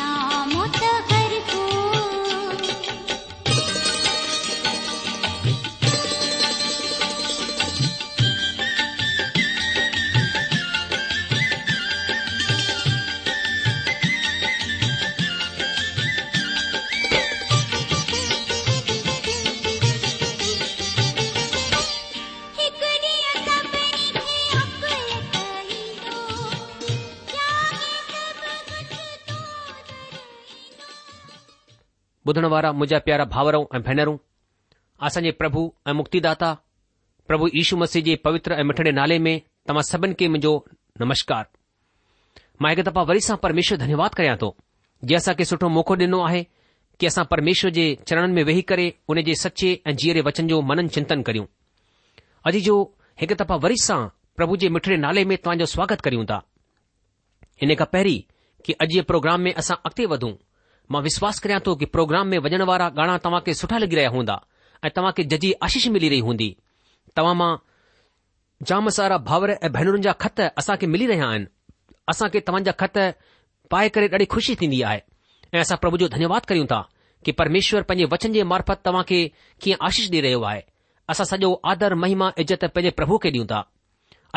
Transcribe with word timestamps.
सा 0.00 1.17
भु 32.42 32.88
युस 37.54 37.96
जे 37.96 38.14
पवित्र 38.26 38.52
ऐं 38.52 38.62
मिठड़े 38.64 38.92
नाले 38.98 39.18
में 39.24 39.32
तव्हां 39.68 39.82
सभिनी 39.86 40.14
खे 40.20 40.28
मुंहिंजो 40.28 40.52
नमस्कार 41.00 41.46
मां 42.62 42.70
हिक 42.74 42.84
दफ़ा 42.86 43.02
वरी 43.10 43.20
परमेश्वर 43.42 43.78
धन्यवाद 43.78 44.14
कराया 44.14 44.36
थो 44.42 44.54
जीअं 45.10 46.44
असां 47.08 47.24
परमेश्वर 47.32 47.70
जे 47.70 47.84
चरणनि 48.08 48.32
में 48.34 48.42
वेही 48.44 48.62
करे 48.70 48.86
उनजे 49.10 49.34
सचे 49.42 49.70
ऐं 49.86 49.94
जीअरे 49.96 50.20
वचन 50.28 50.46
जो 50.52 50.60
मन 50.70 50.86
चिंतन 50.94 51.22
करियूं 51.28 51.46
अॼु 52.48 52.60
जो 52.68 52.76
हिकु 53.20 53.34
दफ़ा 53.44 53.56
वरी 53.66 53.76
स्वागत 55.74 56.00
करियूं 56.06 56.24
था 56.30 56.42
हिन 57.60 57.74
खां 57.82 57.86
पहिरीं 57.92 59.02
प्रोग्राम 59.12 59.46
मां 60.92 61.02
विश्वास 61.02 61.38
करियां 61.44 61.60
थो 61.66 61.74
कि 61.80 61.84
प्रोग्राम 61.94 62.28
में 62.28 62.38
वञण 62.44 62.62
वारा 62.70 62.88
गाना 62.98 63.16
तव्हां 63.24 63.40
खे 63.48 63.54
सुठा 63.54 63.78
लॻी 63.78 63.94
रहिया 63.96 64.10
हूंदा 64.14 64.40
ऐं 64.84 64.90
तव्हां 64.96 65.12
खे 65.16 65.24
जजी 65.32 65.52
आशीष 65.66 65.86
मिली 65.96 66.08
रही 66.08 66.20
हूंदी 66.28 66.48
तव्हां 67.16 67.34
मां 67.40 67.50
जाम 68.68 68.88
सारा 68.98 69.18
भाउर 69.30 69.50
ऐं 69.50 69.72
भेनरुनि 69.72 70.02
जा 70.08 70.12
ख़त 70.24 70.40
असां 70.62 70.76
खे 70.76 70.86
मिली 70.94 71.06
रहिया 71.10 71.26
आहिनि 71.28 71.46
असां 72.12 72.28
खे 72.36 72.40
तव्हांजा 72.50 72.72
ख़त 72.84 72.96
पाए 73.74 73.88
करे 73.96 74.08
ॾाढी 74.14 74.24
खु़शी 74.34 74.54
थींदी 74.60 74.80
आहे 74.92 75.00
ऐं 75.54 75.60
असां 75.66 75.76
प्रभु 75.84 75.96
जो 76.04 76.08
धन्यवाद 76.16 76.44
करियूं 76.52 76.66
था 76.72 76.80
कि 77.24 77.32
परमेश्वर 77.42 77.82
पंहिंजे 77.90 78.08
वचन 78.14 78.32
जे 78.38 78.42
मार्फत 78.54 78.80
तव्हां 78.84 79.04
खे 79.08 79.20
कीअं 79.62 79.76
आशीष 79.90 80.10
ॾेई 80.10 80.20
रहियो 80.28 80.42
आहे 80.52 80.62
असां 81.14 81.26
सॼो 81.32 81.52
आदर 81.74 81.94
महिमा 82.04 82.30
इज़त 82.44 82.64
पंहिंजे 82.64 82.90
प्रभु 83.02 83.18
खे 83.26 83.30
ॾियूं 83.36 83.46
था 83.54 83.60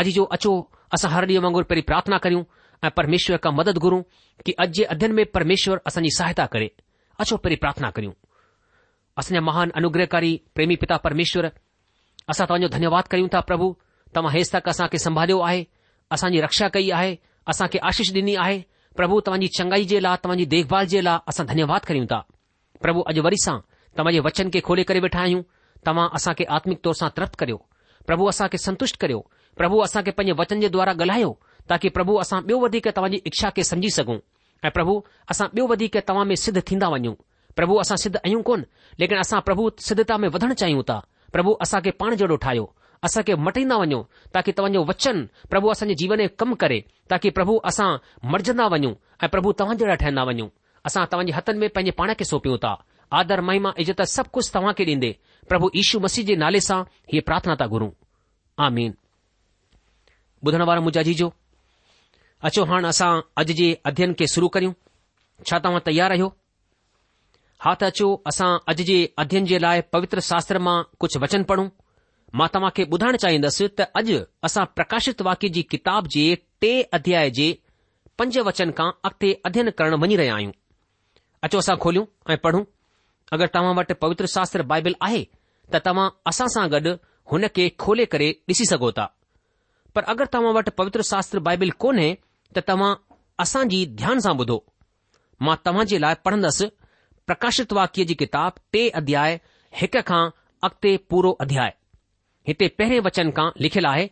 अॼु 0.04 0.12
जो 0.20 0.24
अचो 0.40 0.54
असां 0.98 1.12
हर 1.16 1.26
ॾींहुं 1.32 1.44
वांगुरु 1.44 1.66
पहिरीं 1.70 1.88
प्रार्थना 1.94 2.18
करियूं 2.28 2.44
અ 2.82 2.90
પરમેશ્વર 2.90 3.38
કા 3.38 3.54
મદદ 3.54 3.78
કરું 3.78 4.02
કે 4.42 4.56
અજે 4.58 4.86
અધ્યયન 4.90 5.14
મે 5.14 5.24
પરમેશ્વર 5.30 5.82
અસની 5.86 6.14
સહાયતા 6.18 6.48
કરે 6.54 6.70
અછો 7.22 7.38
પરે 7.38 7.58
પ્રાર્થના 7.62 7.94
કરું 7.94 8.16
અસને 9.16 9.40
મહાન 9.40 9.70
અનુગ્રહી 9.78 10.34
પ્રેમી 10.56 10.80
પિતા 10.82 10.98
પરમેશ્વર 11.00 11.46
અસા 12.28 12.48
તવજો 12.50 12.68
ધન્યવાદ 12.74 13.08
કરું 13.12 13.30
તા 13.30 13.42
પ્રભુ 13.50 13.70
તમ 14.14 14.26
હેસ્તા 14.34 14.62
કસા 14.66 14.90
કે 14.90 14.98
સંભાળ્યો 15.06 15.44
આએ 15.48 15.62
અસાની 16.14 16.42
રક્ષા 16.48 16.70
કઈ 16.76 16.92
આએ 16.98 17.14
અસા 17.52 17.70
કે 17.72 17.78
આશીષ 17.86 18.14
દિની 18.18 18.38
આએ 18.44 18.58
પ્રભુ 18.98 19.22
તમની 19.26 19.54
ચંગાઈ 19.58 19.86
જેલા 19.92 20.18
તમની 20.24 20.50
દેખભાળ 20.54 20.90
જેલા 20.94 21.20
અસા 21.30 21.46
ધન્યવાદ 21.54 21.84
કરીઉં 21.90 22.10
તા 22.14 22.24
પ્રભુ 22.84 23.02
અજોરીસા 23.10 23.60
તમજે 23.98 24.22
વચન 24.26 24.50
કે 24.54 24.60
ખોલે 24.66 24.84
કરે 24.90 25.04
બેઠા 25.06 25.28
હીઉં 25.30 25.46
તમ 25.86 25.98
આસા 26.02 26.34
કે 26.40 26.50
આત્મિક 26.56 26.82
તોરસા 26.86 27.14
તરત 27.16 27.36
કર્યો 27.40 27.62
પ્રભુ 28.08 28.28
અસા 28.34 28.50
કે 28.52 28.58
સંતોષટ 28.66 28.98
કર્યો 29.02 29.22
પ્રભુ 29.60 29.78
અસા 29.88 30.02
કે 30.06 30.12
પન 30.18 30.34
વચન 30.40 30.64
જે 30.66 30.70
દ્વારા 30.74 30.98
ગલાયો 31.00 31.34
ताकी 31.70 31.90
प्रभु 31.98 32.14
असां 32.22 32.38
ॿियो 32.48 32.58
वधीक 32.62 32.88
तव्हांजी 32.98 33.18
इच्छा 33.30 33.50
खे 33.56 33.64
सम्झी 33.70 33.90
सघूं 33.98 34.18
ऐं 34.66 34.70
प्रभु 34.78 34.96
असां 35.32 35.48
ॿियो 35.56 35.66
वधीक 35.72 35.98
तव्हां 36.10 36.26
में 36.28 36.36
सिद्ध 36.46 36.60
थींदा 36.68 36.88
वञूं 36.94 37.14
प्रभु 37.56 37.74
असां 37.84 37.98
सिद्ध 38.06 38.16
आहियूं 38.18 38.42
कोन 38.50 38.62
लेकिन 39.00 39.18
असां 39.24 39.40
प्रभु 39.50 39.64
सिद्धता 39.88 40.16
में 40.24 40.28
वधणु 40.34 40.54
चाहियूं 40.62 40.84
था 40.90 40.98
प्रभु 41.34 41.52
असांखे 41.66 41.92
पाण 42.02 42.10
जहिड़ो 42.20 42.36
ठाहियो 42.46 42.66
असांखे 43.04 43.34
मटींदा 43.46 43.76
वञो 43.82 44.00
ताकी 44.34 44.52
तव्हांजो 44.58 44.82
वचन 44.90 45.18
प्रभु 45.52 45.66
असांजे 45.74 45.96
जीवन 46.02 46.20
में 46.22 46.30
कमु 46.40 46.56
करे 46.64 46.80
ताकी 47.10 47.30
प्रभु 47.38 47.54
असां 47.72 47.90
मरजंदा 48.34 48.66
वञूं 48.74 48.94
ऐं 49.24 49.28
प्रभु 49.36 49.50
तव्हां 49.60 49.76
जहिड़ा 49.80 49.96
ठहंदा 50.04 50.24
वञूं 50.30 50.48
असां 50.90 51.04
तव्हांजे 51.12 51.34
हथनि 51.38 51.60
में 51.64 51.70
पंहिंजे 51.76 51.92
पाण 52.02 52.10
खे 52.20 52.26
सोंपियो 52.32 52.56
था 52.66 52.72
आदर 53.20 53.40
महिमा 53.48 53.70
इज़त 53.84 54.00
सभु 54.16 54.30
कुझु 54.38 54.50
तव्हां 54.54 54.74
खे 54.78 54.84
ॾींदे 54.94 55.12
प्रभु 55.50 55.66
ईशू 55.84 55.96
मसीहद 56.06 56.26
जे 56.28 56.34
नाले 56.46 56.62
सां 56.70 56.80
हीअ 57.14 57.22
प्रार्थना 57.30 57.54
था 57.60 57.66
घुरूं 57.74 57.92
अचो 62.48 62.64
हाणे 62.70 62.88
असां 62.92 63.12
अॼु 63.40 63.54
जे 63.58 63.66
अध्ययन 63.90 64.14
खे 64.20 64.26
शुरू 64.34 64.48
करियूं 64.54 64.74
छा 65.50 65.58
तव्हां 65.64 65.80
तयार 65.88 66.12
आहियो 66.12 66.30
हा 67.66 67.74
त 67.82 67.84
अचो 67.94 68.08
असां 68.30 68.50
अॼु 68.72 68.84
जे 68.88 68.98
अध्ययन 69.24 69.46
जे 69.52 69.60
लाइ 69.66 69.82
पवित्र 69.94 70.20
शास्त्र 70.30 70.58
मां 70.68 70.78
कुझु 71.02 71.20
वचन 71.24 71.44
पढ़ूं 71.52 71.68
मां 72.42 72.48
तव्हांखे 72.54 72.84
ॿुधाइण 72.96 73.18
चाहींदुसि 73.24 73.68
त 73.80 73.86
अॼु 74.00 74.18
असां 74.50 74.64
प्रकाशित 74.78 75.22
वाक्य 75.28 75.50
जी 75.58 75.62
किताब 75.74 76.08
जे 76.16 76.24
टे 76.62 76.72
अध्याय 77.00 77.30
जे 77.40 77.48
पंज 78.20 78.38
वचन 78.50 78.72
खां 78.78 78.90
अॻिते 79.10 79.32
अध्ययन 79.52 79.70
करणु 79.78 79.98
वञी 80.06 80.16
रहिया 80.24 80.36
आहियूं 80.40 80.54
अचो 81.48 81.58
असां 81.66 81.76
खोलियूं 81.86 82.06
ऐं 82.34 82.38
पढ़ूं 82.48 82.64
अगरि 83.38 83.50
तव्हां 83.60 83.74
वटि 83.82 83.94
पवित्र 84.08 84.26
शास्त्र 84.40 84.64
बाइबिल 84.74 84.96
आहे 85.10 85.24
त 85.74 85.84
तव्हां 85.92 86.10
असां 86.34 86.48
सां 86.58 86.66
गॾु 86.74 86.98
हुन 87.32 87.48
खे 87.56 87.70
खोले 87.86 88.06
करे 88.14 88.30
ॾिसी 88.52 88.66
सघो 88.74 88.92
था 89.00 89.08
पर 89.96 90.12
अगरि 90.16 90.30
तव्हां 90.34 90.54
वटि 90.60 90.72
पवित्र 90.84 91.02
शास्त्र 91.14 91.70
कोन्हे 91.86 92.10
त 92.56 92.60
तव्हां 92.70 92.94
असांजी 93.44 93.86
ध्यान 93.98 94.20
सां 94.24 94.34
ॿुधो 94.40 94.58
मां 95.46 95.56
तव्हां 95.66 95.86
जे 95.92 96.00
लाइ 96.02 96.16
पढ़ंदसि 96.26 96.66
प्रकाशित 97.28 97.74
वाक्य 97.74 98.04
जी 98.10 98.14
किताब 98.22 98.54
टे 98.74 98.88
अध्याय 99.00 99.38
हिक 99.82 99.96
खां 100.08 100.24
अॻिते 100.68 100.96
पूरो 101.10 101.32
अध्याय 101.46 101.70
हिते 102.48 102.68
पहिरें 102.80 103.00
वचन 103.06 103.30
खां 103.38 103.50
लिखियलु 103.66 103.88
आहे 103.90 104.08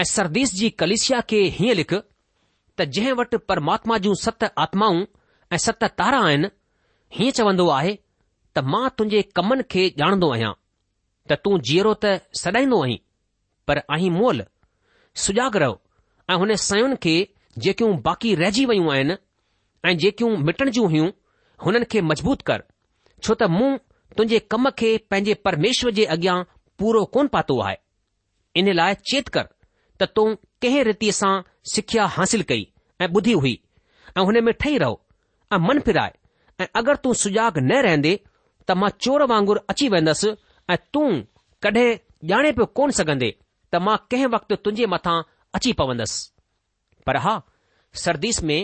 ऐं 0.00 0.04
सरदीस 0.12 0.54
जी 0.60 0.70
कलिशिया 0.80 1.20
खे 1.30 1.42
हीअं 1.58 1.74
लिख 1.80 1.94
त 1.98 2.86
जंहिं 2.96 3.12
वटि 3.20 3.36
परमात्मा 3.50 3.98
जूं 4.06 4.14
सत 4.24 4.44
आत्माऊं 4.64 5.04
ऐं 5.52 5.58
सत 5.66 5.84
तारा 6.00 6.20
आहिनि 6.28 6.48
हीअं 7.18 7.32
चवंदो 7.38 7.68
आहे 7.80 7.94
त 8.56 8.64
मां 8.72 8.88
तुंहिंजे 8.98 9.20
कमनि 9.36 9.68
खे 9.74 9.84
ॼाणंदो 10.02 10.30
आहियां 10.36 10.52
त 11.32 11.38
तूं 11.44 11.58
जीअरो 11.68 11.94
त 12.06 12.14
सॾाईंदो 12.42 12.82
आहीं 12.86 12.98
पर 13.68 13.78
आहीं 13.96 14.10
मोल 14.16 14.42
सुजाग 15.26 15.56
रहो 15.64 15.74
ऐं 16.32 16.36
हुन 16.40 16.54
सयुनि 16.64 16.96
खे 17.04 17.14
जेकियूं 17.62 17.92
बाक़ी 18.02 18.34
रहिजी 18.34 18.64
वयूं 18.66 18.92
आहिनि 18.92 19.16
ऐं 19.88 19.96
जेकियूं 19.98 20.36
मिटण 20.46 20.70
जूं 20.76 20.88
हुयूं 20.90 21.10
हुननि 21.66 21.84
खे 21.92 22.00
मजबूत 22.10 22.42
कर 22.50 22.62
छो 23.22 23.34
त 23.34 23.42
मूं 23.56 23.68
तुंहिंजे 24.16 24.38
कम 24.54 24.70
खे 24.80 24.96
पंहिंजे 25.12 25.34
परमेश्वर 25.48 25.90
जे 25.98 26.04
अॻियां 26.14 26.36
पूरो 26.78 27.04
कोन 27.16 27.28
पातो 27.36 27.60
आहे 27.66 27.76
इन 28.62 28.72
लाइ 28.80 28.94
चेत 29.10 29.28
कर 29.36 29.46
त 30.00 30.08
तूं 30.16 30.26
कंहिं 30.64 30.82
रीतीअ 30.90 31.12
सां 31.20 31.32
सिख्या 31.74 32.06
हासिल 32.16 32.42
कई 32.50 32.66
ऐं 33.02 33.08
ॿुधी 33.20 33.32
हुई 33.44 33.54
ऐं 34.16 34.24
हुन 34.30 34.40
में 34.48 34.52
ठही 34.64 34.78
रहो 34.84 35.00
ऐं 35.54 35.58
मन 35.68 35.80
फिराए 35.88 36.12
ऐं 36.62 36.66
अगरि 36.82 36.96
तूं 37.06 37.12
सुजाग 37.22 37.58
न 37.58 37.82
रहंदे 37.88 38.16
त 38.66 38.78
मां 38.82 38.90
चोर 39.00 39.26
वांगुरु 39.34 39.64
अची 39.74 39.88
वेंदसि 39.96 40.34
ऐं 40.74 40.78
तूं 40.94 41.08
कॾहिं 41.66 41.88
ॼाणे 42.36 42.52
पियो 42.58 42.66
कोन 42.78 42.90
सघंदे 43.00 43.30
त 43.72 43.84
मां 43.88 43.96
कंहिं 44.10 44.32
वक़्तु 44.38 44.54
तुंहिंजे 44.66 44.86
मथां 44.96 45.20
अची 45.56 45.72
पवंदसि 45.82 46.32
पर 47.06 47.16
हा 47.24 47.40
सर्दीस 48.02 48.42
में 48.50 48.58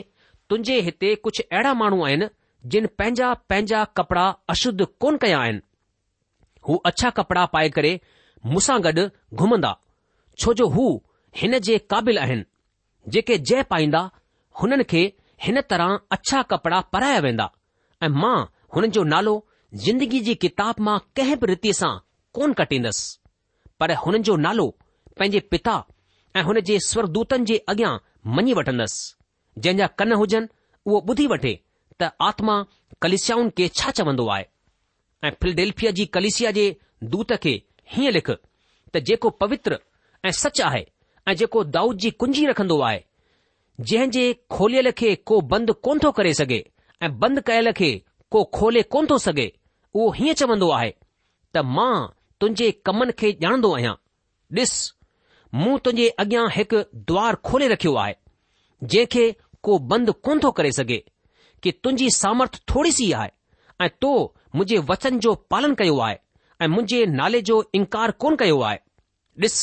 तुंहिंजे 0.49 0.81
हिते 0.87 1.15
कुझु 1.25 1.43
अहिड़ा 1.53 1.73
माण्हू 1.81 2.05
आहिनि 2.05 2.29
जिन 2.73 2.87
पंहिंजा 2.99 3.33
पंहिंजा 3.51 3.85
कपड़ा 3.99 4.27
अशुद्ध 4.55 4.85
कोन 5.01 5.17
कया 5.25 5.39
आहिनि 5.41 5.61
हू 6.69 6.75
अछा 6.91 7.11
कपड़ा 7.19 7.45
पाए 7.57 7.69
करे 7.77 7.93
मूंसां 8.47 8.81
गॾु 8.87 9.05
घुमंदा 9.45 9.77
छो 10.39 10.55
जो 10.61 10.67
हू 10.77 10.87
हिन 11.43 11.59
जे 11.69 11.79
क़ाबिल 11.93 12.19
आहिनि 12.19 12.45
जेके 13.15 13.37
जय 13.51 13.63
पाईंदा 13.73 14.01
हुननि 14.63 14.85
खे 14.93 15.03
हिन 15.45 15.61
तरह 15.73 15.99
अछा 16.17 16.43
कपड़ा 16.53 16.81
पराया 16.95 17.21
वेंदा 17.27 17.51
ऐं 18.03 18.09
मां 18.23 18.37
हुननि 18.75 18.89
जो 18.97 19.03
नालो 19.15 19.35
ज़िंदगी 19.85 20.21
जी 20.27 20.35
किताब 20.45 20.81
मां 20.89 20.99
कंहिं 21.17 21.37
बि 21.41 21.47
रीति 21.51 21.73
सां 21.81 21.93
कोन 22.39 22.53
कटींदसि 22.61 23.17
पर 23.81 23.95
हुननि 24.05 24.23
जो 24.29 24.37
नालो 24.47 24.67
पंहिंजे 25.19 25.41
पिता 25.55 25.83
ऐं 26.37 26.43
हुन 26.51 26.61
जे 26.73 26.79
स्वरदूतनि 26.89 27.45
जे 27.53 27.57
अॻियां 27.75 27.97
मञी 28.37 28.53
वठंदुसि 28.55 29.61
जंहिं 29.65 29.87
कन 29.99 30.12
हुजनि 30.21 30.47
उहो 30.87 30.99
ॿुधी 31.11 31.27
वठे 31.33 31.53
त 32.00 32.11
आत्मा 32.29 32.57
कलिसियाऊन 33.03 33.49
खे 33.59 33.69
छा 33.79 33.91
चवंदो 33.99 34.27
आहे 34.35 34.45
ऐं 35.27 35.31
फिलडेल्फिया 35.43 35.91
जी 35.99 36.07
कलिसिया 36.17 36.50
जे 36.59 36.65
दूत 37.15 37.33
खे 37.45 37.55
हीअं 37.95 38.12
लिख 38.12 38.31
त 38.31 38.99
जेको 39.11 39.31
पवित्र 39.43 39.79
ऐं 40.25 40.31
सच 40.43 40.61
आहे 40.69 40.85
ऐं 41.29 41.35
जेको 41.43 41.65
दाऊद 41.79 41.97
जी 42.05 42.11
कुंजी 42.25 42.47
रखंदो 42.47 42.81
आहे 42.89 43.00
जहिंज 43.89 44.12
जे 44.15 44.25
खोलियल 44.57 44.91
खे 45.00 45.15
को 45.31 45.41
बंदि 45.55 45.73
कोन 45.89 45.99
थो 46.05 46.11
करे 46.21 46.35
सघे 46.41 46.62
ऐं 47.03 47.12
बंदि 47.19 47.41
कयल 47.47 47.73
खे 47.81 47.91
को 48.33 48.45
खोले 48.59 48.83
कोन 48.97 49.07
थो 49.11 49.19
सघे 49.29 49.53
उहो 49.95 50.11
हीअं 50.21 50.35
चवंदो 50.43 50.71
आहे 50.79 50.91
त 51.55 51.65
मां 51.77 51.95
तुंहिंजे 52.41 52.71
कमनि 52.87 53.12
खे 53.21 53.33
ॼाणंदो 53.45 53.73
आहियां 53.77 53.95
मूं 55.59 55.78
तुंहिंजे 55.85 56.09
अॻियां 56.23 56.49
हिकु 56.52 56.80
द्वार 57.11 57.35
खोले 57.47 57.69
रखियो 57.69 57.95
आहे 58.00 58.14
जंहिंखे 58.83 59.30
को 59.66 59.78
बंदि 59.90 60.12
कोन 60.25 60.40
थो 60.42 60.50
करे 60.59 60.71
सघे 60.73 61.02
कि 61.62 61.73
तुंहिंजी 61.83 62.11
सामर्थ 62.16 62.61
थोरी 62.71 62.92
सी 62.99 63.11
आहे 63.21 63.30
ऐं 63.85 63.88
तो 64.00 64.12
मुंहिंजे 64.57 64.78
वचन 64.90 65.19
जो 65.25 65.35
पालन 65.50 65.75
कयो 65.80 65.99
आहे 66.07 66.16
ऐं 66.62 66.69
मुंहिंजे 66.69 67.04
नाले 67.16 67.40
जो 67.50 67.62
इनकार 67.80 68.11
कोन 68.25 68.37
कयो 68.42 68.61
आहे 68.69 68.78
ॾिस 69.45 69.59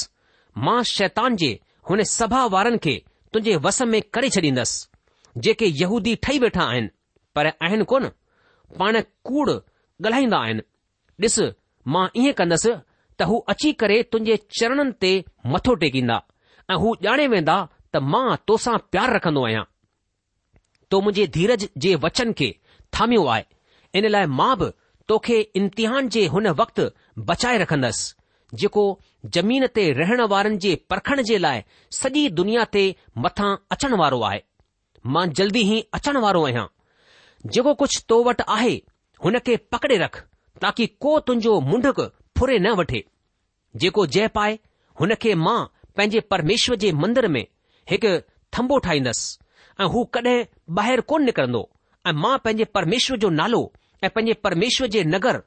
मां 0.65 0.81
शैतान 0.91 1.35
जे 1.41 1.49
हुन 1.89 2.03
सभा 2.17 2.43
वारनि 2.55 2.77
खे 2.83 2.93
तुंहिंजे 3.33 3.55
वस 3.67 3.81
में 3.93 4.01
करे 4.13 4.29
छॾींदसि 4.35 5.41
जेके 5.47 5.65
यहूदी 5.81 6.15
ठही 6.23 6.39
वेठा 6.43 6.63
आहिनि 6.71 6.89
पर 7.35 7.47
आहिनि 7.65 7.83
कोन 7.93 8.09
पाण 8.79 9.01
कूड़ 9.29 9.49
ॻाल्हाईंदा 9.51 10.37
आहिनि 10.45 10.61
ॾिस 11.25 11.39
मां 11.95 12.07
ईअं 12.23 12.33
कंदसि 12.41 12.71
त 13.19 13.23
हू 13.29 13.37
अची 13.51 13.71
करे 13.81 14.01
तुंहिंजे 14.13 14.35
चरणनि 14.59 14.91
ते 15.01 15.11
मथो 15.53 15.73
टेकींदा 15.81 16.17
ऐं 16.71 16.75
हू 16.81 16.93
ॼाणे 17.03 17.25
वेंदा 17.33 17.55
त 17.93 17.97
मां 18.13 18.35
तोसां 18.47 18.75
प्यार 18.91 19.11
रखंदो 19.15 19.43
आहियां 19.45 19.63
तो 20.91 20.99
मुंहिंजे 21.01 21.25
धीरज 21.35 21.65
जे 21.83 21.93
वचन 22.03 22.31
खे 22.37 22.49
थामियो 22.93 23.25
आहे 23.33 23.43
इन 23.97 24.07
लाइ 24.15 24.25
मां 24.39 24.53
बि 24.59 24.67
तोखे 25.09 25.37
इम्तिहान 25.61 26.09
जे 26.13 26.25
हुन 26.35 26.47
वक़्तु 26.61 26.83
बचाए 27.29 27.57
रखंदसि 27.63 28.57
जेको 28.59 28.83
जमीन 29.35 29.65
ते 29.77 29.83
रहण 30.01 30.21
वारनि 30.33 30.57
जे 30.65 30.71
परखण 30.91 31.21
जे 31.29 31.37
लाइ 31.45 31.61
सॼी 32.01 32.27
दुनिया 32.39 32.63
ते 32.75 32.83
मथां 33.25 33.51
अचण 33.75 33.97
वारो 34.03 34.21
आहे 34.29 34.39
मां 35.15 35.25
जल्दी 35.39 35.61
ई 35.61 35.79
अचण 35.99 36.17
वारो 36.27 36.43
आहियां 36.51 36.67
जेको 37.55 37.73
कुझु 37.81 37.99
तो 38.11 38.21
वटि 38.29 38.43
आहे 38.57 38.75
हुन 39.25 39.39
खे 39.49 39.57
पकड़े 39.73 39.97
रख 40.05 40.23
ताकी 40.65 40.85
को 41.05 41.19
तुंहिंजो 41.27 41.59
मुंडु 41.71 41.91
फुरे 42.37 42.57
न 42.65 42.71
वठे 42.79 42.99
जेको 43.81 44.05
जयपाए 44.15 44.53
हुनखे 44.99 45.33
मां 45.45 45.59
पंहिंजे 45.97 46.19
परमेश्वर 46.33 46.75
जे 46.83 46.91
मंदर 47.03 47.27
में 47.35 47.45
हिकु 47.91 48.09
थम्बो 48.57 48.77
ठाहींदसि 48.87 49.23
ऐं 49.81 49.85
हू 49.93 50.03
कड॒हिं 50.15 50.37
ॿाहिरि 50.79 51.01
कोन 51.11 51.23
निकरंदो 51.29 51.61
ऐं 52.09 52.13
मां 52.23 52.37
पंहिंजे 52.43 52.65
परमेश्वर 52.77 53.17
जो 53.23 53.29
नालो 53.41 53.61
ऐं 54.03 54.09
पंहिंजे 54.15 54.33
परमेश्वर 54.47 54.87
जे 54.95 55.03
नगर 55.13 55.41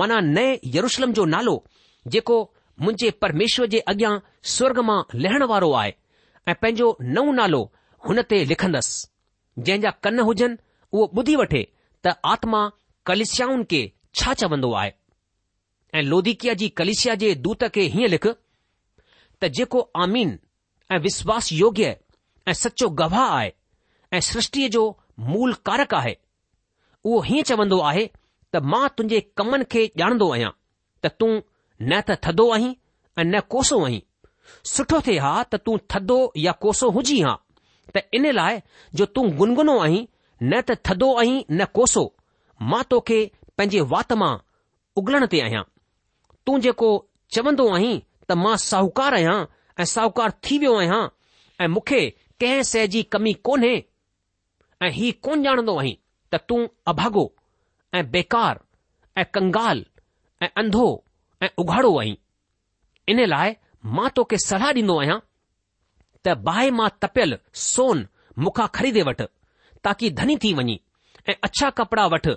माना 0.00 0.18
नए 0.28 0.58
यरुशलम 0.76 1.12
जो 1.18 1.24
नालो 1.34 1.54
जेको 2.14 2.36
मुंहिंजे 2.82 3.10
परमेश्वर 3.26 3.66
जे 3.74 3.80
अॻियां 3.94 4.12
सुर्ग 4.56 4.78
मां 4.90 4.98
लहण 5.24 5.44
वारो 5.54 5.70
आहे 5.80 5.92
ऐं 6.48 6.54
पंहिंजो 6.62 6.90
नओं 7.16 7.32
नालो 7.42 7.60
हुन 8.06 8.22
ते 8.34 8.44
लिखंदसि 8.52 9.06
जंहिं 9.70 9.92
कन 10.06 10.20
हुजनि 10.30 10.58
उहो 10.94 11.10
ॿुधी 11.18 11.34
वठे 11.42 11.64
त 12.04 12.14
आत्मा 12.36 12.60
कलिष्याऊन 13.12 13.64
खे 13.74 13.82
छा 14.20 14.34
चवंदो 14.44 14.72
आहे 14.82 14.94
ऐं 15.96 16.02
लौधिकिया 16.02 16.54
जी 16.60 16.68
कलिशिया 16.78 17.14
जे 17.20 17.34
दूत 17.44 17.62
खे 17.74 17.82
हीअं 17.94 18.08
लिख 18.14 18.26
त 18.32 19.48
जेको 19.58 19.80
आमीन 20.04 20.38
ऐं 20.92 20.98
विश्वास 21.06 21.52
योग्य 21.52 21.96
ऐं 22.48 22.52
सचो 22.62 22.88
गवाह 23.00 23.28
आहे 23.36 23.52
ऐं 24.16 24.20
सृष्टिअ 24.30 24.68
जो 24.74 24.82
मूल 25.28 25.54
कारक 25.68 25.94
आहे 26.00 26.14
उहो 27.04 27.20
हीअं 27.28 27.42
चवन्दो 27.50 27.78
आहे 27.90 28.04
त 28.54 28.60
मां 28.72 28.88
तुंहिंजे 28.96 29.20
कमन 29.40 29.64
खे 29.74 29.84
ॼाणंदो 30.02 30.28
आहियां 30.32 30.50
त 31.04 31.12
तूं 31.22 31.30
न 31.36 32.00
त 32.10 32.16
थदो 32.26 32.46
अहीं 32.56 32.72
ऐं 33.18 33.24
न 33.28 33.40
कोसो 33.54 33.78
आहीं 33.84 34.00
सुठो 34.74 35.00
थे 35.06 35.14
हा 35.28 35.30
त 35.52 35.60
तूं 35.68 35.76
थदो 35.94 36.18
या 36.44 36.52
कोसो 36.66 36.90
हुजी 36.98 37.16
हां 37.28 37.36
त 37.96 38.02
इन 38.20 38.26
लाइ 38.40 38.60
जो 39.00 39.06
तूं 39.16 39.24
गुनगुनो 39.40 39.78
आहीं 39.86 40.04
न 40.42 40.60
त 40.72 40.76
थदो 40.90 41.08
अहीं 41.24 41.38
न 41.50 41.68
कोसो 41.80 42.04
मां 42.74 42.82
तोखे 42.94 43.20
पंहिंजे 43.56 43.86
वात 43.94 44.12
मां 44.24 44.30
उगलण 45.02 45.26
ते 45.32 45.40
आहियां 45.48 45.64
तूं 46.46 46.58
जेको 46.64 46.88
चवंदो 47.34 47.68
आहीं 47.74 47.98
त 48.28 48.32
मां 48.42 48.56
साहूकार 48.70 49.14
आहियां 49.14 49.38
ऐं 49.82 49.84
साहूकार 49.94 50.32
थी 50.44 50.58
वियो 50.64 50.74
आहियां 50.80 51.00
ऐं 51.64 51.68
मूंखे 51.74 52.00
कंहिं 52.40 52.62
शइ 52.70 52.86
जी 52.94 53.02
कमी 53.14 53.32
कोन्हे 53.48 53.74
ऐं 54.86 54.90
ही 54.98 55.10
कोन 55.26 55.46
ॼाणंदो 55.46 55.76
आहीं 55.82 55.96
त 56.34 56.40
तूं 56.48 56.60
अभागो 56.92 57.24
ऐं 57.98 58.02
बेकार 58.14 58.60
ऐं 59.20 59.24
कंगाल 59.34 59.84
ऐं 60.42 60.48
अंधो 60.62 60.86
ऐं 61.44 61.48
उघाड़ो 61.64 61.92
आहीं 62.00 62.16
इन 63.12 63.24
लाइ 63.34 63.56
मां 63.98 64.08
तोखे 64.18 64.38
सलाह 64.46 64.70
ॾींदो 64.80 64.98
आहियां 65.02 65.18
त 66.24 66.38
बाहि 66.50 66.70
मां 66.80 66.88
तपियल 67.06 67.38
सोन 67.66 68.06
मूंखां 68.44 68.66
ख़रीदे 68.78 69.02
वठि 69.10 69.26
ताकी 69.86 70.10
धनी 70.22 70.36
थी 70.44 70.54
वञी 70.60 70.78
ऐं 71.30 71.34
अछा 71.48 71.70
कपड़ा 71.80 72.04
वठि 72.14 72.34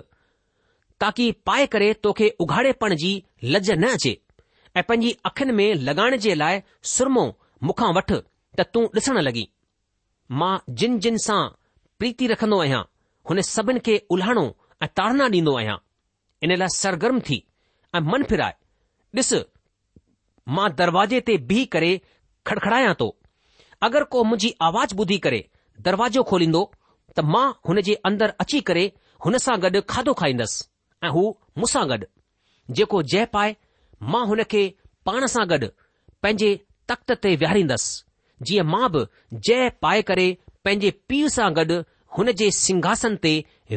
ताकी 1.00 1.30
पाए 1.48 1.66
करे 1.74 1.92
तोखे 2.06 2.28
उघाड़ेपण 2.42 2.94
जी 3.02 3.10
लज़ 3.52 3.70
न 3.72 3.88
अचे 3.96 4.10
ऐं 4.76 4.82
पंहिंजी 4.88 5.14
अखियुनि 5.28 5.52
में 5.60 5.74
लॻाइण 5.86 6.16
जे 6.24 6.34
लाइ 6.40 6.60
सुरमो 6.94 7.22
मूंखां 7.68 7.88
वठ 7.98 8.10
त 8.60 8.66
तूं 8.74 8.82
ॾिसण 8.98 9.20
लॻी 9.26 9.44
मां 10.42 10.50
जिन 10.82 10.98
जिन 11.06 11.16
सां 11.26 11.38
प्रीति 12.02 12.26
रखंदो 12.32 12.58
आहियां 12.64 12.82
हुन 13.30 13.40
सभिनि 13.52 13.80
खे 13.86 13.96
उल्हाणो 14.16 14.44
ऐं 14.82 14.88
ताड़ना 15.00 15.28
ॾींदो 15.36 15.56
आहियां 15.62 15.76
इन 16.48 16.54
लाइ 16.64 16.68
सरगर्म 16.80 17.20
थी 17.30 17.40
ऐं 17.96 18.00
मन 18.12 18.24
फिराए 18.32 18.54
ॾिस 19.20 19.32
मां 20.58 20.68
दरवाजे 20.82 21.20
ते 21.30 21.36
बीह 21.52 21.66
करे 21.76 21.90
खड़खड़ायां 22.50 22.92
थो 23.00 23.08
अगरि 23.90 24.10
को 24.16 24.24
मुंहिंजी 24.32 24.52
आवाज़ 24.70 24.96
ॿुधी 25.04 25.18
करे 25.28 25.40
दरवाजो 25.88 26.22
खोलींदो 26.34 26.64
त 27.16 27.30
मां 27.36 27.46
हुन 27.70 27.86
जे 27.90 27.98
अंदरि 28.12 28.36
अची 28.46 28.60
करे 28.72 28.84
हुन 29.28 29.38
सां 29.46 29.56
गॾु 29.64 29.80
खाधो 29.94 30.12
खाईंदसि 30.22 30.66
ऐं 31.04 31.08
हू 31.16 31.22
मूंसां 31.58 31.82
गॾु 31.90 32.06
जेको 32.78 33.02
जय 33.12 33.24
पाए 33.34 33.54
मां 34.14 34.24
हुन 34.30 34.42
खे 34.54 34.62
पाण 35.08 35.26
सां 35.34 35.44
गॾु 35.52 35.66
पंहिंजे 36.24 36.50
तख़्त 36.92 37.10
ते 37.26 37.32
विहारींदसि 37.42 38.46
जीअं 38.50 38.66
मां 38.72 38.90
बि 38.96 39.04
जय 39.48 39.68
पाए 39.86 40.02
करे 40.10 40.26
पंहिंजे 40.66 40.90
पीउ 41.12 41.28
सां 41.36 41.46
गॾु 41.60 41.78
हुन 42.18 42.32
जे 42.42 42.50
सिंघासन 42.64 43.16
ते 43.26 43.32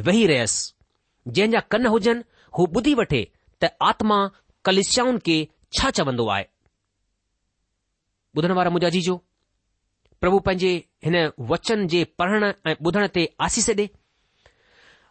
वेही 0.08 0.26
रहियुसि 0.34 1.32
जंहिंजा 1.36 1.60
कन 1.76 1.86
हुजनि 1.96 2.24
हू 2.58 2.68
ॿुधी 2.80 2.94
वठे 3.02 3.22
त 3.64 3.72
आत्मा 3.92 4.20
कलिषाउनि 4.70 5.20
खे 5.30 5.38
छा 5.78 5.90
चवंदो 6.00 6.28
आहे 6.36 6.46
ॿुधण 8.38 8.52
वारा 8.58 8.70
मुंहिंजा 8.76 8.90
जीजो 8.98 9.16
प्रभु 10.24 10.40
पंहिंजे 10.48 10.72
हिन 11.08 11.18
वचन 11.54 11.88
जे 11.96 12.04
पढ़ण 12.22 12.52
ऐं 12.72 12.76
ॿुधण 12.88 13.08
ते 13.18 13.24
आसीस 13.50 13.70
ॾे 13.82 13.88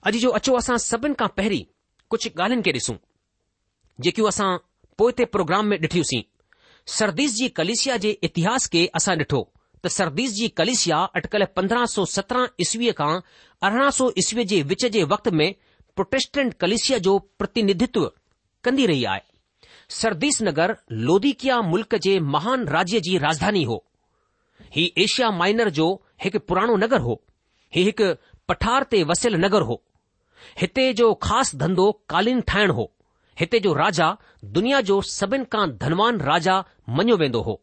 अॼु 0.07 0.19
जो 0.27 0.31
अचो 0.41 0.55
असां 0.63 0.77
सभिनि 0.91 1.15
खां 1.25 1.29
पहिरीं 1.41 1.63
कुझु 2.13 2.31
ॻाल्हियुनि 2.45 2.63
खे 2.63 2.73
ॾिसूं 2.79 2.95
जेकियूं 4.07 4.29
असां 4.31 4.49
पोइ 5.01 5.13
ते 5.19 5.25
प्रोग्राम 5.35 5.67
में 5.73 5.77
ॾिठियूंसीं 5.85 6.23
सरदीस 6.95 7.35
जी 7.37 7.49
कलेसिया 7.59 7.97
जे 8.05 8.11
इतिहास 8.29 8.67
खे 8.75 8.83
असां 8.99 9.15
ॾिठो 9.21 9.39
त 9.85 9.93
सर्दीस 9.97 10.35
जी 10.39 10.49
कलेसिया 10.61 10.99
अटिकल 11.21 11.45
पंद्रहं 11.59 11.87
सौ 11.93 12.05
सत्रहं 12.17 12.53
ईस्वीअ 12.65 12.93
खां 12.99 13.09
अरड़हं 13.69 13.91
सौ 14.01 14.11
ईस्वीअ 14.25 14.45
जे 14.53 14.61
विच 14.73 14.85
जे 14.97 15.05
वक़्त 15.13 15.29
में 15.41 15.47
प्रोटेस्टेंट 16.01 16.53
कलेशिया 16.65 16.99
जो 17.07 17.15
प्रतिनिधित्व 17.43 18.05
कंदी 18.69 18.87
रही 18.93 19.05
आहे 19.13 19.25
सरदीस 20.01 20.41
नगर 20.51 20.77
लोधिकिया 21.09 21.61
मुल्क़ 21.71 21.97
जे 22.09 22.19
महान 22.37 22.67
राज्य 22.77 23.01
जी 23.09 23.17
राजधानी 23.25 23.63
हो 23.73 23.79
हीअ 24.77 24.89
एशिया 25.07 25.31
माइनर 25.41 25.71
जो 25.81 25.89
हिकु 26.27 26.39
पुराणो 26.53 26.77
नगर 26.85 27.01
हो 27.09 27.21
ही 27.79 27.83
हिकु 27.91 28.11
पठार 28.53 28.87
ते 28.95 29.03
वसियलु 29.13 29.39
नगर 29.47 29.69
हो 29.73 29.81
हिते 30.61 30.93
जो 31.01 31.13
ख़ासि 31.25 31.57
धंधो 31.59 31.91
कालीन 32.09 32.41
ठाहिण 32.49 32.71
हो 32.79 32.91
हिते 33.41 33.59
जो 33.67 33.73
राजा 33.75 34.17
दुनिया 34.57 34.81
जो 34.91 35.01
सभिनि 35.11 35.45
खां 35.53 35.67
धनवान 35.85 36.21
राजा 36.31 36.57
मञियो 36.99 37.17
वेंदो 37.23 37.41
हो 37.49 37.61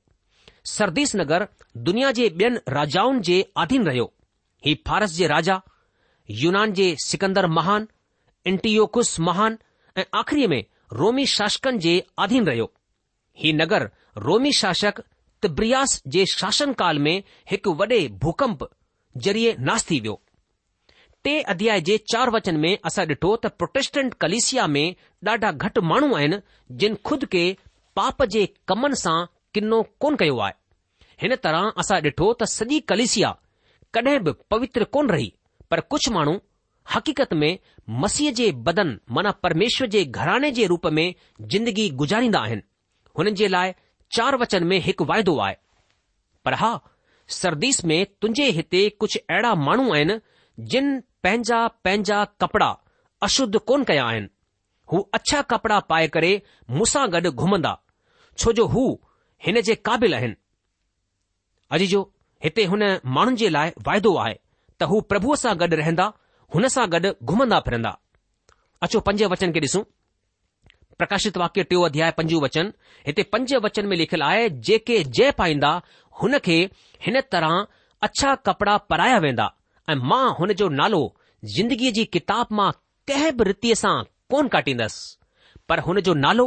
सरदीस 0.75 1.15
नगर 1.15 1.47
दुनिया 1.89 2.11
जे 2.19 2.27
ॿियनि 2.29 2.59
राजाउनि 2.77 3.19
जे 3.29 3.37
आधीन 3.63 3.85
रहियो 3.87 4.11
हीउ 4.65 4.75
फारस 4.87 5.13
जे 5.17 5.27
राजा 5.27 5.59
यूनान 6.41 6.73
जे 6.79 6.87
सिकंदर 7.05 7.47
महान 7.57 7.87
एन्टीओकुस 8.47 9.19
महान 9.27 9.57
ऐं 9.97 10.05
आख़िरी 10.19 10.47
में 10.53 10.63
रोमी 11.01 11.25
शासकनि 11.37 11.77
जे 11.85 11.93
आधीन 12.25 12.45
रहियो 12.47 12.71
ही 13.43 13.53
नगर 13.61 13.89
रोमी 14.27 14.51
शासक 14.61 15.01
तिब्रियास 15.41 16.01
जे 16.15 16.25
शासनकाल 16.35 16.99
में 17.07 17.15
हिकु 17.51 17.73
वॾे 17.83 18.07
भूकंप 18.23 18.69
ज़रिए 19.27 19.55
नासु 19.69 19.85
थी 19.91 19.99
वियो 19.99 20.21
टे 21.23 21.39
अध्याय 21.51 21.79
जे 21.87 21.97
चार 22.11 22.29
वचन 22.33 22.57
में 22.65 22.73
असां 22.89 23.05
ॾिठो 23.07 23.35
त 23.43 23.47
प्रोटेस्टेंट 23.61 24.13
कलिसिया 24.23 24.67
में 24.75 24.93
ॾाढा 25.29 25.51
घटि 25.67 25.81
माण्हू 25.91 26.15
आहिनि 26.19 26.37
जिन 26.81 26.95
खुद 27.05 27.25
खे 27.33 27.43
पाप 27.99 28.23
जे 28.35 28.43
कमनि 28.71 28.99
सां 29.01 29.17
किनो 29.53 29.81
कोन 30.01 30.15
कयो 30.21 30.37
आहे 30.45 30.57
हिन 31.21 31.35
तरह 31.47 31.73
असां 31.83 31.97
ॾिठो 32.05 32.31
त 32.33 32.43
सॼी 32.55 32.79
कलिसिया 32.91 33.33
कडहिं 33.97 34.19
बि 34.25 34.31
पवित्र 34.55 34.83
कोन 34.97 35.09
रही 35.15 35.29
पर 35.71 35.79
कुझु 35.93 36.11
माण्हू 36.19 36.37
हकीक़त 36.95 37.33
में 37.41 37.51
मसीह 38.03 38.31
जे 38.39 38.51
बदन 38.67 38.95
माना 39.17 39.31
परमेश्वर 39.47 39.87
जे 39.95 40.03
घराने 40.21 40.51
जे 40.59 40.65
रूप 40.73 40.87
में 40.99 41.05
जिंदगी 41.53 41.89
गुजारींदा 42.03 42.39
आहिनि 42.47 42.65
हुननि 43.17 43.31
जे 43.41 43.47
लाइ 43.57 43.73
चार 44.17 44.35
वचन 44.43 44.63
में 44.71 44.77
हिकु 44.87 45.05
वाइदो 45.11 45.37
आहे 45.47 45.55
पर 46.45 46.53
हा 46.63 46.71
सरदीस 47.41 47.83
में 47.91 47.99
तुंहिंजे 48.21 48.49
हिते 48.59 48.87
कुझु 49.03 49.19
अहिड़ा 49.29 49.53
माण्हू 49.67 49.93
आहिनि 49.95 50.19
जिन 50.71 50.87
पंहिंजा 51.23 51.67
पंहिंजा 51.83 52.23
कपड़ा 52.41 52.69
अशुद्ध 53.25 53.57
कोन 53.69 53.83
कया 53.83 54.03
आहिनि 54.09 54.27
हू 54.91 54.99
अछा 55.13 55.41
कपड़ा 55.53 55.79
पाए 55.91 56.07
करे 56.15 56.31
मूंसां 56.75 57.05
गॾु 57.15 57.31
घुमंदा 57.31 57.73
छो 58.43 58.51
जो 58.59 58.65
हू 58.75 58.83
हिन 59.47 59.61
जे 59.69 59.75
क़ाबिल 59.89 60.15
आहिनि 60.19 60.35
अॼु 61.77 61.87
जो 61.93 62.01
हिते 62.43 62.65
हुन 62.73 62.83
माण्हुनि 63.17 63.37
जे 63.43 63.49
लाइ 63.57 63.71
वाइदो 63.87 64.15
आहे 64.25 64.35
त 64.35 64.89
हू 64.93 65.01
प्रभुअ 65.11 65.35
सां 65.43 65.53
गॾु 65.63 65.75
रहंदा 65.81 66.07
हुन 66.55 66.67
सां 66.75 66.87
गॾु 66.95 67.13
घुमंदा 67.33 67.59
फिरंदा 67.67 67.93
अचो 68.87 68.99
पंज 69.11 69.23
वचन 69.35 69.51
खे 69.57 69.63
ॾिसूं 69.67 69.83
प्रकाशित 70.99 71.37
वाक्य 71.41 71.63
टियों 71.71 71.83
अध्याय 71.89 72.11
पंज 72.21 72.33
वचन 72.47 72.71
हिते 73.07 73.23
पंज 73.33 73.53
वचन 73.67 73.87
में 73.91 73.97
लिखियलु 73.97 74.25
आहे 74.31 74.49
जेके 74.69 75.03
जय 75.19 75.31
पाईंदा 75.41 75.69
हुन 76.21 76.37
खे 76.49 76.57
हिन 77.05 77.21
तरह 77.35 77.55
अछा 78.07 78.33
कपड़ा 78.49 78.75
पराया 78.91 79.17
वेंदा 79.27 79.49
ऐं 79.91 79.95
मां 80.09 80.25
हुन 80.39 80.51
जो 80.59 80.67
नालो 80.79 80.97
ज़िंदगीअ 81.55 81.91
जी 81.97 82.03
किताब 82.15 82.47
मां 82.57 82.71
कंहिं 83.11 83.31
बि 83.37 83.43
रीतीअ 83.47 83.75
सां 83.79 83.93
कोन 84.33 84.47
काटींदसि 84.53 85.61
पर 85.69 85.79
हुन 85.85 85.99
जो 86.07 86.13
नालो 86.25 86.45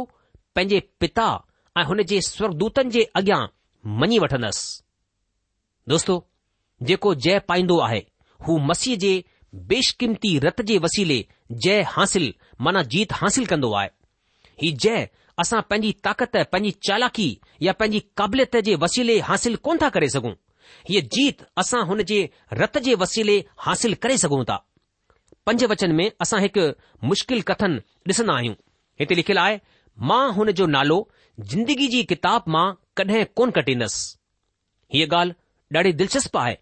पंहिंजे 0.55 0.79
पिता 1.03 1.25
ऐं 1.77 1.83
हुन 1.89 2.03
जे 2.11 2.19
स्वर्दूतनि 2.27 2.89
जे 2.97 3.03
अॻियां 3.21 3.39
मञी 4.03 4.19
वठंदसि 4.23 5.89
दोस्तो 5.93 6.15
जेको 6.91 7.13
जय 7.25 7.39
पाईंदो 7.51 7.79
आहे 7.87 7.99
हू 8.47 8.57
मसीह 8.69 8.97
जे 9.05 9.11
बेशकीमती 9.73 10.33
रत 10.45 10.61
जे 10.71 10.77
वसीले 10.87 11.19
जय 11.65 11.81
हासिल 11.95 12.33
माना 12.67 12.83
जीत 12.95 13.13
हासिल 13.23 13.45
कंदो 13.53 13.73
आहे 13.81 13.89
ही 14.61 14.71
जय 14.85 15.07
असां 15.43 15.61
पंहिंजी 15.71 15.91
ताकत 16.07 16.35
पंहिंजी 16.53 16.71
चालाकी 16.89 17.29
या 17.67 17.73
पंहिंजी 17.81 17.99
क़ाबिलियत 18.21 18.55
जे 18.69 18.75
वसीले 18.85 19.19
हासिल 19.31 19.55
कोन 19.67 19.77
था 19.83 19.89
करे 19.97 20.09
सघूं 20.17 20.33
हीअ 20.89 21.01
जीत 21.15 21.41
असां 21.63 21.81
हुन 21.89 22.01
जे 22.11 22.19
रत 22.59 22.77
जे 22.87 22.93
वसीले 23.03 23.37
हासिल 23.65 23.93
करे 24.05 24.17
सघूं 24.23 24.43
था 24.49 24.57
पंज 25.45 25.63
वचन 25.71 25.91
में 25.97 26.05
असां 26.25 26.39
हिकु 26.41 26.67
मुश्किल 27.11 27.41
कथन 27.49 27.79
ॾिसन्दा 28.09 28.33
आहियूं 28.39 28.55
हिते 28.99 29.15
लिखियलु 29.19 29.41
आहे 29.43 29.57
मां 30.09 30.23
हुन 30.37 30.51
जो 30.59 30.65
नालो 30.75 30.99
ज़िंदगी 31.53 31.87
जी 31.95 32.03
किताब 32.11 32.49
मां 32.55 32.65
कडहिं 32.99 33.23
कोन 33.39 33.51
कटींदुसि 33.57 34.05
हीअ 34.95 35.07
ॻाल्हि 35.15 35.77
ॾाढी 35.77 35.91
दिलचस्प 36.03 36.37
आहे 36.45 36.55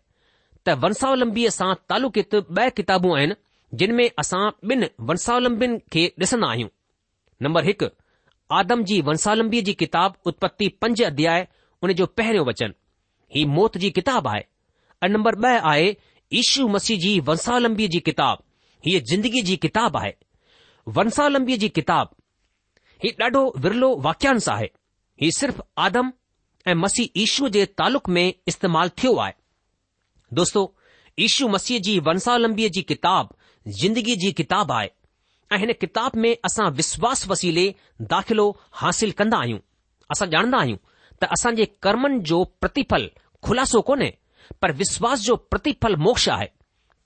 त 0.67 0.77
वंशावलंबीअ 0.85 1.49
सां 1.59 1.71
तालुकित 1.93 2.35
ॿ 2.35 2.69
किताबू 2.81 3.13
आहिनि 3.19 3.39
जिन 3.81 3.95
में 3.99 4.05
असां 4.25 4.43
ॿिनि 4.73 4.87
वंशावलंबियुनि 5.11 5.79
खे 5.93 6.05
ॾिसंदा 6.23 6.51
आहियूं 6.55 6.73
नम्बर 7.45 7.65
हिकु 7.71 7.91
आदम 8.59 8.83
जी 8.91 8.99
वंशावम्बीअ 9.09 9.63
जी 9.69 9.73
किताब 9.81 10.13
उतपत्ति 10.31 10.67
पंज 10.85 11.03
अध्याय 11.11 11.47
हुन 11.83 11.93
जो 11.99 12.05
पहिरियों 12.21 12.45
वचन 12.47 12.73
हीउ 13.35 13.47
मौत 13.49 13.77
जी 13.81 13.89
किताबु 13.97 14.29
आहे 14.29 14.43
ऐं 15.03 15.09
नम्बर 15.09 15.35
ॿ 15.35 15.61
आहे 15.73 15.95
इशू 16.39 16.67
मसीह 16.71 16.97
जी 17.03 17.11
वंसालंबीअ 17.29 17.89
जी 17.93 17.99
किताबु 18.07 18.43
हीअ 18.87 19.01
जिंदगीअ 19.11 19.43
जी 19.49 19.55
किताबु 19.65 19.99
आहे 19.99 20.13
वंसालंबीअ 20.97 21.57
जी 21.63 21.69
किताबु 21.79 22.15
हीउ 23.05 23.13
ॾाढो 23.23 23.43
विरलो 23.65 23.89
वाक्यास 24.07 24.49
आहे 24.55 24.67
हीउ 25.23 25.31
सिर्फ़ु 25.39 25.63
आदम 25.87 26.11
ऐं 26.67 26.75
मसीह 26.83 27.21
इशूअ 27.23 27.49
जे 27.57 27.65
तालुक़ 27.83 28.09
में 28.17 28.23
इस्तेमालु 28.53 28.95
थियो 29.03 29.15
आहे 29.27 29.33
दोस्तो 30.41 30.65
यशू 31.25 31.47
मसीह 31.55 31.79
जी 31.87 31.95
वंशालंबीअ 32.09 32.69
जी 32.75 32.81
किताबु 32.93 33.73
ज़िंदगी 33.79 34.15
जी 34.25 34.31
किताबु 34.41 34.73
आहे 34.79 34.89
ऐं 35.53 35.57
हिन 35.63 35.73
किताब 35.85 36.11
में 36.25 36.31
असां 36.51 36.69
विश्वास 36.81 37.27
वसीले 37.31 37.65
दाख़िलो 38.13 38.45
हासिल 38.83 39.11
कंदा 39.21 39.37
आहियूं 39.45 39.63
असां 40.15 40.27
ॼाणंदा 40.37 40.57
आहियूं 40.65 40.83
त 41.23 41.27
असांजे 41.37 41.65
कर्मनि 41.85 42.19
जो 42.29 42.43
प्रतिफल 42.61 43.09
ख़ुलासो 43.45 43.81
कोन्हे 43.89 44.11
पर 44.61 44.71
विश्वास 44.81 45.19
जो 45.27 45.35
प्रतिफल 45.51 45.95
मोक्ष 46.07 46.27
आहे 46.35 46.47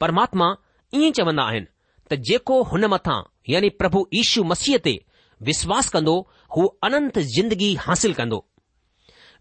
परमात्मा 0.01 0.47
ईअं 0.99 1.11
चवन्दा 1.19 1.43
आहिनि 1.51 1.67
त 2.09 2.13
जेको 2.29 2.61
हुन 2.71 2.85
मथां 2.93 3.19
यानी 3.53 3.69
प्रभु 3.81 4.01
ईशू 4.21 4.43
मसीह 4.51 4.77
ते 4.87 4.93
विश्वास 5.49 5.89
कंदो 5.95 6.15
हू 6.55 6.65
अनंत 6.87 7.19
जिंदगी 7.35 7.69
हासिल 7.85 8.13
कंदो 8.19 8.39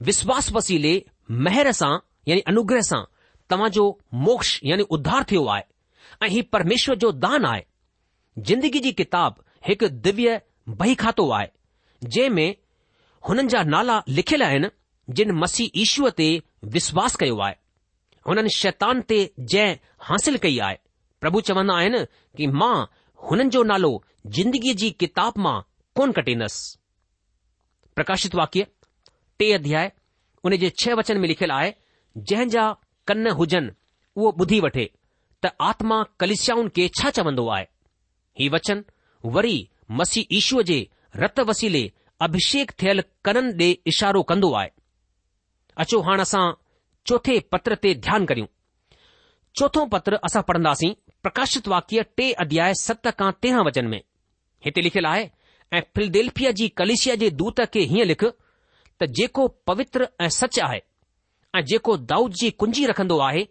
विश्वास 0.09 0.51
वसीले 0.59 0.95
महिर 1.47 1.71
सां 1.81 1.93
यानी 2.29 2.41
अनुग्रह 2.53 2.81
सां 2.91 3.69
जो 3.79 3.83
मोक्ष 4.27 4.59
यानी 4.69 4.83
उद्धार 4.97 5.25
थियो 5.31 5.45
आहे 5.55 5.63
ऐ 6.23 6.29
ही 6.35 6.41
परमेश्वर 6.55 6.95
जो 7.03 7.11
दान 7.27 7.45
आहे 7.53 7.63
जिंदगी 8.51 8.79
जी 8.87 8.93
किताब 9.01 9.35
हिकु 9.69 9.89
दिव्य 10.07 10.39
बही 10.81 10.95
खातो 11.03 11.29
आहे 11.39 11.47
जंहिं 12.15 12.31
में 12.39 12.55
हुननि 13.29 13.49
जा 13.55 13.63
नाला 13.75 14.01
लिखियल 14.19 14.43
आहिनि 14.49 14.69
जिन 15.19 15.33
मसीह 15.43 15.79
ईशूअ 15.85 16.09
ते 16.21 16.29
विश्वास 16.73 17.17
कयो 17.21 17.37
आहे 17.45 17.55
हुननि 18.27 18.51
शैतान 18.57 19.01
ते 19.09 19.19
जंहिं 19.53 19.75
हासिल 20.09 20.37
कई 20.45 20.59
आहे 20.67 20.77
प्रभु 21.21 21.41
चवंदा 21.49 21.75
आहिनि 21.79 22.05
कि 22.37 22.47
मां 22.61 22.77
हुननि 23.29 23.49
जो 23.57 23.63
नालो 23.71 23.91
जिंदगीअ 24.37 24.75
जी 24.83 24.91
किताब 25.03 25.39
मां 25.47 25.57
कोन 25.99 26.13
कटींदसि 26.19 26.79
प्रकाशित 27.97 28.35
वाक्य 28.41 28.67
टे 29.39 29.53
अध्याय 29.53 29.91
उन 30.45 30.57
जे 30.63 30.71
छह 30.83 30.95
वचन 31.01 31.21
में 31.21 31.29
लिखियलु 31.29 31.55
आहे 31.55 31.75
जंहिं 32.29 32.49
जा 32.55 32.65
कन 33.09 33.27
हुजनि 33.41 33.73
उहो 34.17 34.31
ॿुधी 34.45 34.61
वठे 34.67 34.87
त 35.45 35.51
आत्मा 35.71 36.03
कलिसियाउनि 36.21 36.69
खे 36.77 36.89
छा 37.01 37.11
चवंदो 37.19 37.47
आहे 37.57 37.67
ही 38.41 38.49
वचन 38.57 38.85
वरी 39.37 39.57
मसीह 40.01 40.37
ईशूअ 40.39 40.63
जे 40.71 40.79
रत 41.25 41.41
वसीले 41.51 41.85
अभिषेक 42.27 42.71
थियल 42.83 43.03
कननि 43.25 43.55
ॾे 43.73 43.91
इशारो 43.95 44.23
कंदो 44.33 44.51
आहे 44.61 44.71
अचो 45.83 46.01
हाणे 46.09 46.23
असां 46.23 46.45
चोथे 47.09 47.39
पत्र 47.53 47.75
ते 47.83 47.93
ध्यानु 48.07 48.25
करियूं 48.29 48.47
चोथो 49.59 49.85
पत्र 49.95 50.17
असां 50.27 50.43
पढ़ंदासीं 50.49 50.93
प्रकाशित 51.23 51.69
वाक्य 51.73 52.03
टे 52.17 52.27
अध्याय 52.45 52.75
सत 52.83 53.09
खां 53.19 53.31
तेरहां 53.43 53.65
वचन 53.67 53.87
में 53.93 54.01
हिते 54.65 54.83
लिखियलु 54.85 55.09
आहे 55.11 55.27
ऐं 55.77 55.81
फिलदेल्फिया 55.97 56.51
जी 56.59 56.69
कलिशिया 56.81 57.15
जे 57.23 57.31
दूत 57.41 57.61
खे 57.75 57.81
हीअं 57.93 58.07
लिख 58.11 58.25
त 58.29 59.07
जेको 59.21 59.47
पवित्र 59.71 60.09
ऐं 60.25 60.29
सच 60.39 60.59
आहे 60.69 60.81
ऐं 61.59 61.65
जेको 61.73 61.97
दाऊद 62.13 62.33
जी 62.43 62.51
कुंजी 62.63 62.87
रखंदो 62.93 63.19
आहे 63.29 63.45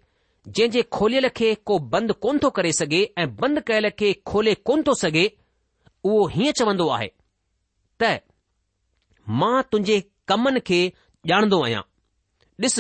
जंहिं 0.56 0.72
जे 0.72 0.82
खोलियल 0.98 1.28
खे 1.40 1.54
को 1.70 1.78
बंदि 1.92 2.14
कोन 2.24 2.40
थो 2.44 2.50
करे 2.60 2.72
सघे 2.80 3.02
ऐं 3.24 3.28
बंदि 3.44 3.62
कयल 3.68 3.90
खे 4.00 4.12
खोले 4.32 4.54
कोन 4.70 4.84
थो 4.88 4.94
सघे 5.02 5.26
उहो 6.12 6.26
हीअं 6.38 6.58
चवंदो 6.62 6.88
आहे 6.98 7.10
त 8.04 8.12
मां 9.42 9.54
तुंहिंजे 9.72 10.00
कमनि 10.34 10.60
खे 10.70 10.80
ॼाणंदो 11.32 11.62
आहियां 11.64 11.82
ॾिस 12.62 12.80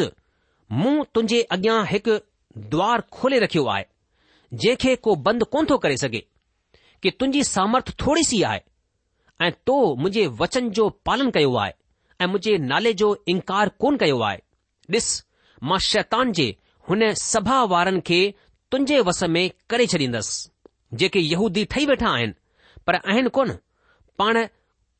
मूं 0.79 1.03
तुंहिंजे 1.13 1.41
अॻियां 1.55 1.77
हिकु 1.87 2.17
द्वार 2.73 3.01
खोले 3.13 3.39
रखियो 3.39 3.65
आहे 3.73 3.85
जंहिंखे 4.53 4.95
को 5.05 5.15
बंदि 5.27 5.45
कोन 5.53 5.65
थो 5.69 5.77
करे 5.85 5.97
सघे 5.97 6.23
कि 7.03 7.11
तुंहिंजी 7.19 7.43
सामर्थ 7.51 7.89
थोरी 8.05 8.23
सी 8.29 8.41
आहे 8.49 8.59
ऐं 9.47 9.51
तो 9.67 9.77
मुंहिंजे 9.95 10.25
वचन 10.41 10.69
जो 10.79 10.89
पालन 11.05 11.31
कयो 11.37 11.55
आहे 11.63 11.71
ऐं 12.21 12.27
मुंहिंजे 12.27 12.57
नाले 12.67 12.93
जो 13.01 13.07
इनकार 13.35 13.69
कोन 13.83 13.97
कयो 14.03 14.19
आहे 14.29 14.39
ॾिस 14.95 15.07
मां 15.69 15.77
शैतान 15.91 16.31
जे 16.39 16.45
हुन 16.89 17.11
सभा 17.23 17.61
वारनि 17.73 18.01
खे 18.07 18.19
तुंहिंजे 18.71 18.99
वस 19.09 19.23
में 19.35 19.43
करे 19.69 19.85
छॾींदसि 19.93 20.49
जेके 21.01 21.19
यहूदी 21.19 21.63
ठही 21.73 21.85
वेठा 21.91 22.09
आहिनि 22.17 22.33
पर 22.87 22.95
आहिनि 22.95 23.29
कोन 23.37 23.53
पाण 24.21 24.45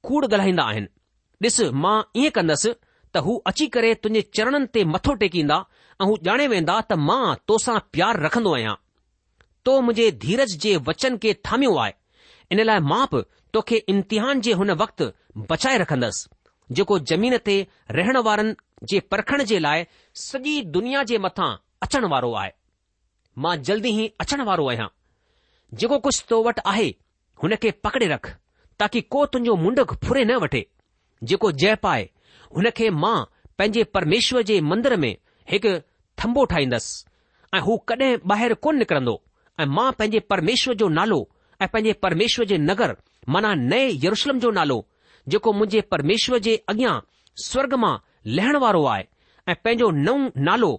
कूड़ 0.09 0.25
ॻाल्हाईंदा 0.25 0.63
आहिनि 0.73 1.47
ॾिस 1.47 1.59
मां 1.85 1.97
ईअं 2.21 2.31
कंदसि 2.39 2.73
त 3.13 3.17
हू 3.25 3.33
अची 3.49 3.65
करे 3.73 3.93
तुंहिंजे 4.03 4.21
चरणनि 4.35 4.65
ते 4.75 4.83
मथो 4.93 5.13
टेकींदा 5.23 5.55
ऐं 6.01 6.05
हू 6.09 6.13
ॼाणे 6.27 6.45
वेंदा 6.53 6.79
त 6.89 6.93
मां 7.09 7.33
तोसां 7.47 7.77
प्यार 7.93 8.19
रखंदो 8.25 8.53
आहियां 8.55 8.73
तो 9.65 9.73
मुंहिंजे 9.87 10.09
धीरज 10.23 10.55
जे 10.63 10.71
वचन 10.87 11.17
खे 11.23 11.33
थामियो 11.47 11.75
आहे 11.83 11.93
इन 12.53 12.59
लाइ 12.69 12.79
मां 12.91 13.03
बि 13.11 13.21
तोखे 13.53 13.77
इम्तिहान 13.93 14.41
जे 14.47 14.53
हुन 14.61 14.71
वक़्तु 14.83 15.05
बचाए 15.51 15.77
रखंदसि 15.83 16.27
जेको 16.77 16.97
जमीन 17.11 17.37
ते 17.49 17.55
रहण 17.99 18.17
वारनि 18.29 18.55
जे 18.91 18.99
परखण 19.13 19.43
जे 19.53 19.59
लाइ 19.67 19.83
सॼी 20.25 20.53
दुनिया 20.77 21.03
जे 21.11 21.17
मथां 21.27 21.49
अचण 21.87 22.09
वारो 22.15 22.31
आहे 22.41 22.51
मां 23.43 23.55
जल्दी 23.69 23.89
ई 24.01 24.07
अचण 24.25 24.41
वारो 24.49 24.67
आहियां 24.73 24.87
जेको 25.83 25.99
कुझु 26.07 26.21
तो 26.33 26.41
वटि 26.49 26.65
आहे 26.73 26.89
हुन 27.43 27.55
खे 27.65 27.71
पकड़े 27.85 28.07
रख 28.15 28.33
ताकी 28.81 29.01
को 29.13 29.25
तुंहिंजो 29.35 29.55
मुंडक 29.65 29.93
फुरे 30.07 30.25
न 30.31 30.41
वठे 30.45 30.63
जेको 31.29 31.51
जय 31.61 31.75
पाए 31.87 32.07
हुन 32.55 32.69
खे 32.77 32.89
मां 33.03 33.15
पंहिंजे 33.57 33.83
परमेश्वर 33.95 34.41
जे 34.49 34.59
मंदर 34.71 34.95
में 35.03 35.15
हिकु 35.51 35.69
थंबो 36.23 36.43
ठाहींदसि 36.51 37.05
ऐं 37.57 37.59
हू 37.67 37.77
कॾहिं 37.91 38.11
ॿाहिरि 38.33 38.55
कोन 38.65 38.77
निकिरंदो 38.81 39.15
ऐं 39.61 39.65
मां 39.77 39.91
पंहिंजे 39.99 40.19
परमेश्वर 40.33 40.73
जो 40.81 40.87
नालो 40.99 41.19
ऐं 41.61 41.67
पंहिंजे 41.73 41.93
परमेश्वर 42.05 42.45
जे 42.51 42.57
नगर 42.69 42.95
माना 43.35 43.53
नए 43.71 43.89
यरुशलम 44.05 44.39
जो 44.45 44.51
नालो 44.59 44.77
जेको 45.33 45.53
मुंहिंजे 45.59 45.81
परमेश्वर 45.95 46.39
जे 46.47 46.55
अॻियां 46.73 46.93
स्वर्ग 47.47 47.73
मां 47.85 47.93
लहण 48.37 48.57
वारो 48.65 48.83
आहे 48.93 49.07
ऐं 49.49 49.55
पंहिंजो 49.63 49.89
नओं 50.07 50.19
नालो 50.49 50.71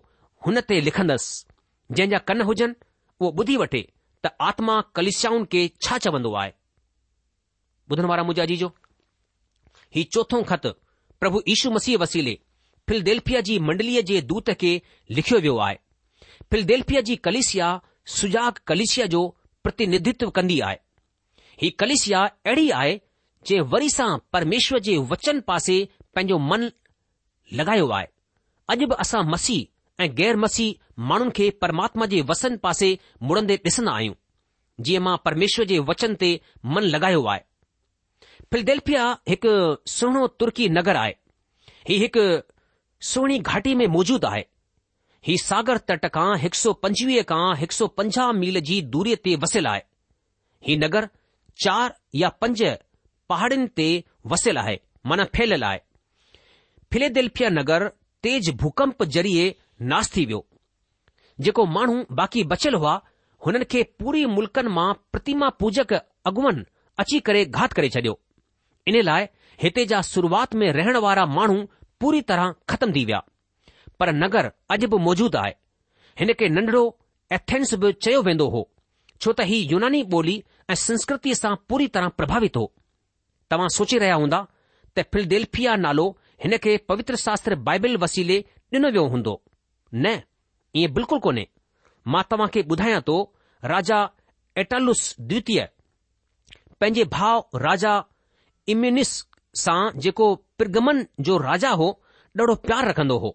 हुन 0.47 0.61
ते 0.69 0.81
लिखंदसि 0.87 1.95
जंहिंजा 1.97 2.19
कन 2.31 2.41
हुजनि 2.51 2.93
उहो 3.21 3.33
ॿुधी 3.43 3.57
वठे 3.65 3.81
त 4.25 4.35
आत्मा 4.51 4.81
कलिषाऊं 4.97 5.45
खे 5.55 5.67
छा 5.87 5.99
चवंदो 6.07 6.33
आहे 6.43 6.53
ॿुधण 7.93 8.07
वारा 8.15 8.43
जी 8.51 8.57
जो 8.65 8.73
हीउ 9.97 10.05
चोथो 10.15 10.43
ख़तु 10.53 10.71
प्रभु 11.25 11.41
ईशू 11.53 11.71
मसीह 11.75 11.97
वसीले 12.01 12.33
फिलदेल्फिया 12.89 13.41
जी 13.49 13.55
मंडलीअ 13.67 14.01
जे 14.09 14.17
दूत 14.31 14.51
खे 14.63 14.71
लिखियो 15.19 15.39
वियो 15.45 15.55
आहे 15.67 15.77
फिलदेल्फिया 16.55 17.01
जी 17.09 17.15
कलिसिया 17.29 17.69
सुजाग 18.15 18.59
कलिसिया 18.71 19.07
जो 19.15 19.21
प्रतिनिधित्व 19.67 20.31
कंदी 20.39 20.59
आहे 20.67 20.77
ही 21.63 21.71
कलिसिया 21.83 22.21
अहिड़ी 22.47 22.69
आहे 22.81 22.93
जे 23.51 23.61
वरी 23.75 23.89
सां 23.95 24.09
परमेश्वर 24.37 24.81
जे 24.89 24.97
वचन 25.13 25.41
पासे 25.53 25.79
पंहिंजो 26.15 26.39
मन 26.51 26.69
लॻायो 27.61 27.89
आहे 28.01 28.07
अॼु 28.75 28.89
बि 28.93 29.01
असां 29.07 29.25
मसीह 29.37 30.03
ऐं 30.07 30.11
गैर 30.21 30.37
मसीह 30.45 31.01
माण्हुनि 31.13 31.33
खे 31.41 31.49
परमात्मा 31.65 32.07
जे 32.17 32.21
वसन 32.33 32.57
पासे 32.69 32.93
मुड़ंदे 33.31 33.57
ॾिसंदा 33.65 33.97
आहियूं 34.01 34.21
जीअं 34.91 35.03
मां 35.09 35.17
परमेश्वर 35.31 35.73
जे 35.73 35.79
वचन 35.93 36.15
ते 36.25 36.33
मन 36.77 36.93
लॻायो 36.97 37.25
आहे 37.35 37.43
फिलेदेल्फिया 38.55 39.05
हिकु 39.29 39.53
सुहिणो 39.91 40.27
तुर्की 40.41 40.69
नगर 40.75 40.97
आहे 40.97 41.13
हीउ 41.89 41.97
हिकु 42.03 42.23
सुहिणी 43.09 43.39
घाटी 43.49 43.75
में 43.79 43.87
मौजूदु 43.95 44.27
आहे 44.29 44.43
ही 45.29 45.37
सागर 45.45 45.79
तट 45.91 46.05
खां 46.17 46.37
हिकु 46.43 46.59
सौ 46.59 46.73
पंजवीह 46.85 47.23
खां 47.31 47.49
हिकु 47.61 47.75
सौ 47.79 47.87
पंजाह 47.99 48.31
मील 48.43 48.61
जी 48.69 48.77
दूरीअ 48.95 49.17
ते 49.25 49.35
वसियलु 49.45 49.69
आहे 49.73 49.83
ही 50.69 50.77
नगर 50.85 51.09
चार 51.65 51.97
या 52.23 52.29
पंज 52.45 52.63
पहाड़ियुनि 53.33 53.69
ते 53.81 53.89
वसियलु 54.35 54.61
आहे 54.65 54.77
माना 55.13 55.25
फैलियल 55.39 55.65
आहे 55.73 55.81
फिलेदेल्फिया 56.93 57.51
नगर 57.59 57.89
तेज 58.29 58.53
भूकंप 58.65 59.03
ज़रिए 59.17 59.49
नास 59.95 60.15
थी 60.17 60.25
वियो 60.31 60.43
जेको 61.49 61.65
माण्हू 61.79 61.97
बाक़ी 62.23 62.45
बचियलु 62.55 62.79
हुआ 62.87 62.95
हुननि 63.47 63.69
खे 63.75 63.83
पूरी 64.03 64.25
मुल्कनि 64.41 64.75
मां 64.79 64.89
प्रतिमा 65.17 65.49
पूजक 65.65 66.01
अॻुवन 66.33 66.65
अची 67.07 67.21
करे 67.31 67.45
घात 67.61 67.77
करे 67.81 67.91
छडि॒यो 67.97 68.21
इन 68.89 69.01
लाइ 69.05 69.27
हिते 69.63 69.85
जा 69.91 70.01
शुरूआत 70.13 70.55
में 70.61 70.71
रहण 70.73 70.97
वारा 71.05 71.25
माण्हू 71.37 71.63
पूरी 72.01 72.21
तरह 72.31 72.55
ख़तम 72.71 72.93
थी 72.97 73.05
विया 73.05 73.21
पर 74.01 74.13
नगर 74.23 74.51
अॼु 74.75 74.89
बि 74.95 74.99
मौजूद 75.07 75.37
आहे 75.43 75.55
हिन 76.21 76.33
खे 76.41 76.49
नंढड़ो 76.57 76.83
एथेंस 77.37 77.75
बि 77.85 77.93
चयो 78.07 78.23
वेंदो 78.29 78.49
हो 78.57 78.63
छो 79.21 79.33
त 79.39 79.47
ही 79.51 79.59
यूनानी 79.73 80.03
ॿोली 80.17 80.35
ऐं 80.71 80.75
संस्कृति 80.89 81.35
सां 81.41 81.55
पूरी 81.69 81.87
तरह 81.97 82.09
प्रभावित 82.21 82.57
हो 82.61 82.65
तव्हां 83.51 83.69
सोचे 83.79 83.99
रहिया 84.05 84.17
हूंदा 84.23 84.41
त 84.97 85.07
फिलदेल्फिया 85.15 85.77
नालो 85.85 86.07
हिन 86.45 86.57
खे 86.67 86.77
पवित्र 86.93 87.17
शास्त्र 87.27 87.57
बाइबल 87.69 87.97
वसीले 88.07 88.39
ॾिनो 88.77 88.91
वियो 88.97 89.07
हूंदो 89.15 89.35
न 90.07 90.17
ईअं 90.83 90.95
बिल्कुलु 90.99 91.25
कोन्हे 91.29 91.47
मां 92.15 92.23
तव्हां 92.35 92.49
खे 92.57 92.67
ॿुधायां 92.77 93.01
थो 93.11 93.19
राजा 93.75 94.01
एटालुस 94.65 95.05
द्वितीय 95.33 95.69
पंहिंजे 96.81 97.05
भाउ 97.17 97.43
राजा 97.69 97.95
इम्यूनिस 98.73 99.09
सां 99.63 99.81
जेको 100.05 100.27
प्रगमन 100.61 101.01
जो 101.29 101.37
राजा 101.41 101.71
हो 101.81 101.89
ॾाढो 102.41 102.55
प्यार 102.67 102.87
रखंदो 102.89 103.17
हो 103.25 103.29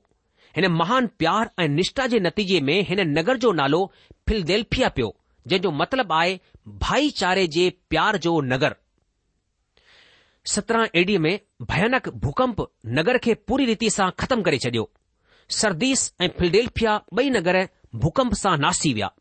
हिन 0.55 0.67
महान 0.77 1.07
प्यार 1.23 1.49
ऐं 1.59 1.67
निष्ठा 1.75 2.07
जे 2.13 2.19
नतीजे 2.27 2.59
में 2.69 2.77
हिन 2.87 3.01
नगर 3.17 3.37
जो 3.45 3.51
नालो 3.59 3.81
फिलदेल्फिया 4.29 4.89
पियो 4.95 5.09
जंहिं 5.47 5.61
जो 5.65 5.71
मतिलबु 5.81 6.13
आहे 6.13 6.33
भाईचारे 6.85 7.45
जे 7.57 7.69
प्यार 7.89 8.17
जो 8.25 8.33
नगर 8.53 8.75
सत्रहं 10.53 10.97
एडी 11.01 11.17
में 11.27 11.31
भयानक 11.73 12.09
भूकंप 12.25 12.61
नगर 12.99 13.17
खे 13.27 13.33
पूरी 13.51 13.65
रीति 13.71 13.89
सां 13.97 14.09
ख़त्म 14.23 14.41
करे 14.49 14.57
छडि॒यो 14.65 14.91
सरदीस 15.61 16.03
ऐं 16.21 16.27
फिलदेल्फिया 16.39 16.99
बई 17.21 17.29
नगर 17.39 17.61
भूकंप 18.05 18.33
सां 18.43 18.57
नासी 18.65 18.93
विया 18.99 19.11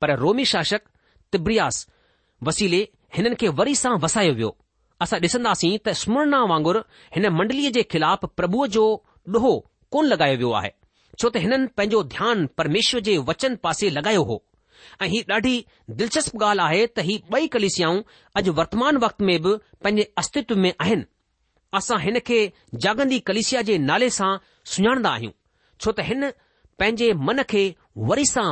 पर 0.00 0.16
रोमी 0.24 0.44
शासक 0.54 0.86
शासकिब्रास 0.86 1.86
वसीले 2.50 2.86
हिननि 3.16 3.34
खे 3.44 3.48
वरी 3.62 3.74
सां 3.84 3.98
वसायो 4.06 4.34
वियो 4.40 4.56
असां 5.04 5.18
ॾिसंदासीं 5.22 5.76
त 5.86 5.94
स्मरणा 6.02 6.38
वांगुरु 6.52 6.80
हिन 7.14 7.26
मंडलीअ 7.38 7.70
जे 7.76 7.82
ख़िलाफ़ 7.92 8.24
प्रभुअ 8.38 8.66
जो 8.76 8.84
ॾोहो 9.34 9.50
कोन 9.92 10.04
लॻायो 10.12 10.36
वियो 10.38 10.50
आहे 10.60 10.70
छो 11.20 11.28
त 11.34 11.42
हिननि 11.44 11.66
पंहिंजो 11.76 12.02
ध्यानु 12.14 12.46
परमेश्वर 12.60 13.00
जे 13.08 13.16
वचन 13.30 13.56
पासे 13.66 13.90
लॻायो 13.96 14.22
हो 14.30 14.36
ऐं 15.02 15.08
हीउ 15.14 15.28
ॾाढी 15.32 15.54
दिलचस्प 15.98 16.36
ॻाल्हि 16.42 16.64
आहे 16.66 16.86
त 16.96 17.04
ही 17.08 17.18
ॿई 17.32 17.46
कलिसियाऊं 17.56 18.00
अॼु 18.40 18.52
वर्तमान 18.60 18.96
वक़्त 19.04 19.20
में 19.28 19.36
बि 19.46 19.52
पंहिंजे 19.84 20.06
अस्तित्व 20.22 20.56
में 20.64 20.72
आहिनि 20.84 21.04
असां 21.80 21.98
हिन 22.06 22.18
खे 22.26 22.38
जागंदी 22.86 23.18
कलिसिया 23.30 23.62
जे 23.70 23.76
नाले 23.90 24.10
सां 24.18 24.30
सुञाणदा 24.74 25.10
आहियूं 25.18 25.32
छो 25.84 25.92
त 26.00 26.06
हिन 26.08 26.30
पंहिंजे 26.82 27.12
मन 27.28 27.42
खे 27.52 27.62
वरी 28.12 28.26
सां 28.32 28.48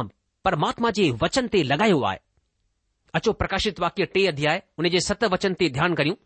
परमात्मा 0.48 0.90
जे 1.00 1.10
वचन 1.24 1.46
ते 1.56 1.64
लॻायो 1.72 2.00
आहे 2.12 2.22
अचो 3.20 3.32
प्रकाशित 3.42 3.80
वाक्य 3.86 4.04
टे 4.16 4.26
अध्याय 4.34 4.62
उन 4.82 4.88
जे 4.96 5.00
सत 5.10 5.24
वचन 5.36 5.54
ते 5.62 5.68
ध्यानु 5.78 5.94
करियूं 6.02 6.16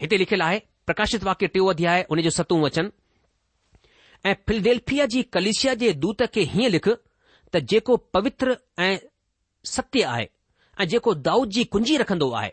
हिते 0.00 0.16
लिखियलु 0.18 0.44
आहे 0.44 0.58
प्रकाशित 0.86 1.22
वाक्य 1.24 1.46
टियों 1.54 1.66
वधी 1.68 1.86
उन 2.14 2.20
जूं 2.22 2.30
सतूं 2.38 2.60
अचनि 2.66 2.88
ऐं 4.30 4.34
फिलदेल्फिया 4.48 5.06
जी 5.12 5.22
कलिशिया 5.36 5.74
जे 5.82 5.92
दूत 6.04 6.22
खे 6.34 6.42
हीअं 6.54 6.70
लिख 6.70 6.88
त 7.54 7.58
जेको 7.72 7.96
पवित्र 8.16 8.56
ऐं 8.86 8.96
सत्य 9.72 10.02
आहे 10.14 10.28
ऐं 10.80 10.86
जेको 10.94 11.14
दाऊद 11.28 11.48
जी 11.56 11.64
कुंजी 11.74 11.96
रखंदो 12.02 12.30
आहे 12.40 12.52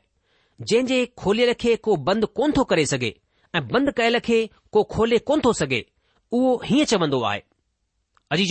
जंहिं 0.62 0.86
जे 0.86 1.06
खोले 1.24 1.46
रखे 1.52 1.76
को 1.88 1.96
बंदि 2.10 2.28
कोन 2.40 2.52
थो 2.58 2.64
करे 2.72 2.86
सघे 2.94 3.14
ऐं 3.56 3.68
बंदि 3.68 3.92
कयलु 3.98 4.20
खे 4.28 4.40
को 4.72 4.84
खोले 4.96 5.18
कोन 5.30 5.42
थो 5.46 5.54
सघे 5.62 5.86
उहो 6.40 6.56
हीअं 6.66 6.86
चवन्दो 6.94 7.22
आहे 7.32 7.44
अजी 8.32 8.44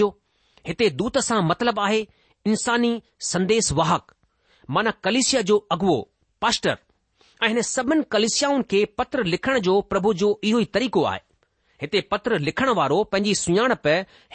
हिते 0.67 0.89
दूत 1.03 1.19
सां 1.29 1.43
मतिलब 1.49 1.81
आहे 1.87 2.07
इंसानी 2.47 2.93
संदेस 3.33 3.73
वाहक 3.81 4.13
माना 4.71 4.91
कलिशिया 5.05 5.41
जो 5.53 5.59
पास्टर 6.43 6.77
ऐं 7.45 7.49
हिन 7.49 7.61
सभिनी 7.67 8.03
कलशियाऊं 8.13 8.63
खे 8.71 8.85
पत्र 8.99 9.23
लिखण 9.31 9.59
जो 9.69 9.81
प्रभु 9.93 10.13
जो 10.21 10.27
इहो 10.51 10.59
ई 10.61 10.65
तरीक़ो 10.77 11.03
आहे 11.13 11.21
हिते 11.83 12.01
पत्र 12.13 12.39
लिखणु 12.49 12.75
वारो 12.79 12.99
पंहिंजी 13.13 13.35
सुञाणप 13.39 13.87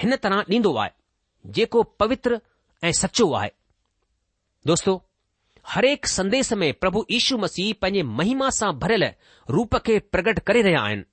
हिन 0.01 0.15
तरह 0.23 0.41
ॾींदो 0.49 0.73
आहे 0.81 0.89
जेको 1.57 1.83
पवित्र 2.03 2.39
ऐं 2.87 2.91
सचो 3.03 3.29
आहे 3.41 3.49
दोस्तो 4.71 4.95
हरेक 5.75 6.07
संदेश 6.15 6.51
में 6.63 6.67
प्रभु 6.81 7.05
यीशु 7.11 7.37
मसीह 7.45 7.71
पंहिंजे 7.81 8.03
महिमा 8.17 8.49
सां 8.59 8.71
भरियलु 8.83 9.09
रूप 9.57 9.75
खे 9.87 9.97
प्रकट 10.15 10.39
करे 10.51 10.61
रहिया 10.69 10.81
आहिनि 10.89 11.03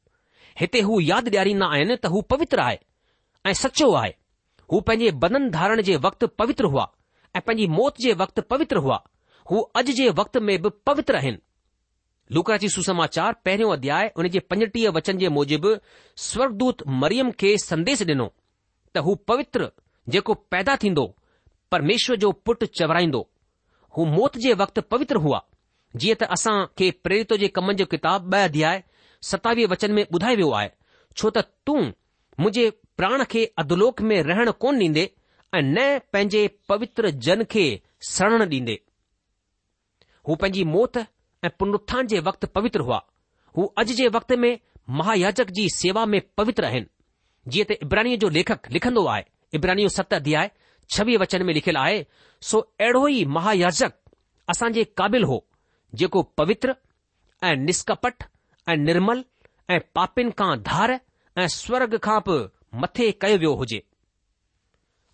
हिते 0.61 0.81
हू 0.89 1.01
यादि 1.13 1.31
ॾियारींदा 1.37 1.69
आहिनि 1.79 1.97
त 2.07 2.13
हू 2.17 2.21
पवित्र 2.35 2.65
आहे 2.67 2.79
ऐं 3.47 3.55
सचो 3.63 3.91
आहे 4.03 4.13
हू 4.73 4.81
पंहिंजे 4.91 5.11
बदन 5.27 5.49
धारण 5.59 5.83
जे 5.91 5.97
वक़्तु 6.11 6.27
पवित्र 6.43 6.73
हुआ 6.75 6.89
ऐं 7.37 7.41
पंहिंजी 7.47 7.73
मौत 7.79 8.05
जे 8.07 8.13
वक़्तु 8.27 8.49
पवित्र 8.55 8.85
हुआ 8.89 9.01
हू 9.53 9.67
अॼु 9.83 9.99
जे 10.03 10.09
वक़्त 10.23 10.37
में 10.51 10.57
बि 10.67 10.79
पवित्र 10.91 11.17
आहिनि 11.23 11.43
जी 12.33 12.69
सुसमाचार 12.75 13.33
पहिरियों 13.45 13.73
अध्याय 13.73 14.11
उन 14.19 14.29
जे 14.35 14.39
पंजटीह 14.51 14.91
वचन 14.97 15.19
जे 15.19 15.29
मूजिबि 15.39 15.75
स्वर्गदूत 16.27 16.83
मरियम 17.03 17.31
खे 17.41 17.51
संदेश 17.69 18.03
डि॒नो 18.11 18.29
त 18.95 18.99
हू 19.09 19.15
पवित्र 19.31 19.71
जेको 20.15 20.35
पैदा 20.55 20.77
थींदो 20.85 21.05
परमेश्वर 21.73 22.17
जो 22.25 22.31
पुटु 22.49 22.67
चवराईंदो 22.81 23.21
हू 23.97 24.05
मौत 24.17 24.37
जे 24.47 24.55
वक़्तु 24.63 24.81
पवित्र 24.95 25.17
हुआ 25.27 25.41
जीअं 26.03 26.17
त 26.21 26.29
असां 26.39 26.57
खे 26.79 26.91
प्रेरित 27.07 27.33
जे 27.45 27.49
कमनि 27.59 27.77
जो 27.83 27.87
किताब 27.97 28.29
ब॒ 28.31 28.45
अध्याय 28.49 28.83
सतावीह 29.33 29.67
वचन 29.77 29.93
में 29.99 30.03
ॿुधाए 30.07 30.35
वियो 30.41 30.51
आहे 30.61 30.69
छो 31.21 31.31
त 31.39 31.45
तूं 31.67 31.81
मुंहिंजे 32.41 32.69
प्राण 33.01 33.25
खे 33.35 33.45
अधलोक 33.65 34.03
में 34.11 34.21
रहण 34.33 34.51
कोन 34.65 34.81
ॾींदे 34.89 35.05
ऐं 35.59 35.63
न 35.71 35.87
पंहिंजे 36.13 36.47
पवित्र 36.73 37.11
जन 37.29 37.45
खे 37.57 37.65
सणण 38.13 38.47
ॾींदे 38.49 38.79
हू 40.29 40.37
पंहिंजी 40.45 40.65
मौत 40.77 40.99
ऐं 41.45 41.49
पुनुत्थान 41.59 42.07
जे 42.11 42.19
वक़्तु 42.27 42.47
पवित्र 42.55 42.81
हुआ 42.89 43.01
हू 43.57 43.65
अॼु 43.81 43.95
जे 43.97 44.07
वक़्त 44.15 44.33
में 44.43 44.53
महायाजक 44.99 45.51
जी 45.57 45.69
सेवा 45.75 46.05
में 46.13 46.21
पवित्र 46.41 46.65
आहिनि 46.69 46.87
जीअं 47.55 47.65
त 47.71 47.77
इब्रानी 47.87 48.17
जो 48.23 48.29
लेखक 48.37 48.71
लिखंदो 48.77 49.05
आहे 49.15 49.25
इब्रानिय 49.55 49.89
सत 49.97 50.15
अध्याय 50.19 50.51
छवी 50.95 51.17
वचन 51.23 51.43
में 51.49 51.53
लिखियलु 51.55 51.81
आहे 51.81 51.99
सो 52.51 52.59
अहिड़ो 52.81 53.07
ई 53.09 53.25
महायाजक 53.37 53.93
असांजे 54.55 54.85
काबिल 55.01 55.25
हो 55.33 55.39
जेको 56.03 56.23
पवित्र 56.41 56.75
ऐं 57.49 57.55
निष्कपट 57.65 58.25
ऐं 58.73 58.77
निर्मल 58.87 59.25
ऐं 59.75 59.79
पापिन 59.99 60.31
खां 60.39 60.57
धार 60.71 60.93
ऐं 61.39 61.47
स्वर्ग 61.57 61.99
खां 62.09 62.19
बि 62.29 62.39
मथे 62.85 63.11
कयो 63.25 63.39
वियो 63.45 63.55
हुजे 63.65 63.83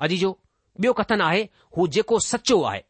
अॼु 0.06 0.16
जो 0.24 0.32
बियो 0.80 0.92
कथन 1.02 1.20
आहे 1.30 1.42
हू 1.76 1.86
जेको 1.98 2.18
सचो 2.28 2.62
आहे 2.72 2.82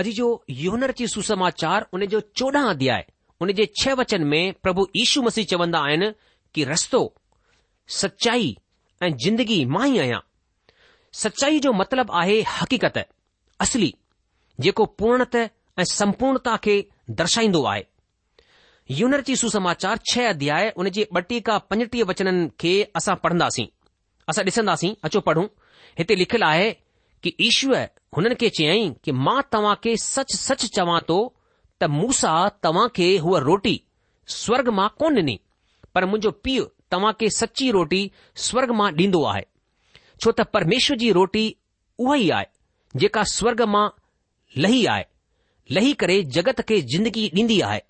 अॼु 0.00 0.10
जो 0.16 0.26
यूनर 0.62 0.90
जी 0.98 1.06
सुसमाचार 1.08 1.86
उनजो 1.94 2.18
चोॾहं 2.38 2.66
अध्याय 2.72 3.04
उन 3.42 3.52
जे 3.60 3.64
छह 3.80 3.94
वचन 4.00 4.24
में 4.32 4.52
प्रभु 4.62 4.86
ईशू 5.02 5.22
मसीह 5.22 5.44
चवंदा 5.52 5.78
आहिनि 5.86 6.10
कि 6.54 6.64
रस्तो 6.64 7.00
सचाई 8.02 8.46
ऐं 9.06 9.10
जिंदगी 9.24 9.58
मां 9.76 9.88
ई 9.94 9.98
आहियां 10.04 10.20
सचाई 11.22 11.58
जो 11.66 11.72
मतिलबु 11.80 12.16
आहे 12.20 12.36
हक़ीक़त 12.60 12.98
असली 13.66 13.90
जेको 14.66 14.84
पूर्णत 15.02 15.34
ऐं 15.42 15.84
सम्पूर्णता 15.94 16.56
खे 16.66 16.74
दर्शाईंदो 17.22 17.64
आहे 17.74 17.84
यूनर 19.00 19.20
जी 19.30 19.36
सुसमाचार 19.42 19.98
छह 20.12 20.28
अध्याय 20.28 20.72
उन 20.84 20.90
जे 20.98 21.08
ॿटीह 21.22 21.40
खां 21.50 21.58
पंजटीह 21.70 22.04
वचननि 22.12 22.48
खे 22.60 22.74
असां 23.00 23.16
पढ़ंदासीं 23.26 23.66
असां 24.30 24.44
ॾिसंदासीं 24.50 24.94
अचो 25.08 25.20
पढ़ूं 25.30 25.46
हिते 25.98 26.14
लिखियलु 26.22 26.44
आहे 26.54 26.70
कि 27.22 27.34
ईश्व 27.50 27.76
हुननि 28.16 28.34
खे 28.40 28.48
चयाईं 28.58 28.92
कि 29.04 29.12
मां 29.24 29.40
तव्हां 29.52 29.74
खे 29.84 29.96
सच 30.02 30.34
सच 30.36 30.64
चवां 30.76 31.00
थो 31.08 31.16
त 31.80 31.84
मूसा 31.96 32.32
तव्हां 32.66 32.86
खे 32.96 33.08
हूअ 33.24 33.40
रोटी 33.48 33.76
स्वर्ग 34.42 34.68
मां 34.78 34.88
कोन 35.00 35.18
ॾिनी 35.18 35.38
पर 35.94 36.04
मुंहिंजो 36.12 36.30
पीउ 36.44 36.64
तव्हां 36.90 37.12
खे 37.20 37.28
सची 37.40 37.70
रोटी 37.78 38.00
स्वर्ग 38.48 38.70
मां 38.80 38.90
ॾींदो 39.02 39.22
आहे 39.34 39.44
छो 40.22 40.30
त 40.38 40.46
परमेश्वर 40.56 40.96
जी 41.04 41.10
रोटी 41.20 41.44
उहा 42.06 42.16
ई 42.24 42.28
आहे 42.40 42.46
जेका 43.02 43.22
स्वर्ग 43.36 43.60
मां 43.76 43.86
लही 44.64 44.84
आहे 44.96 45.04
लही 45.76 45.92
करे 46.02 46.22
जगत 46.38 46.60
खे 46.68 46.80
जिंदगी 46.96 47.28
ॾींदी 47.38 47.60
आहे 47.70 47.80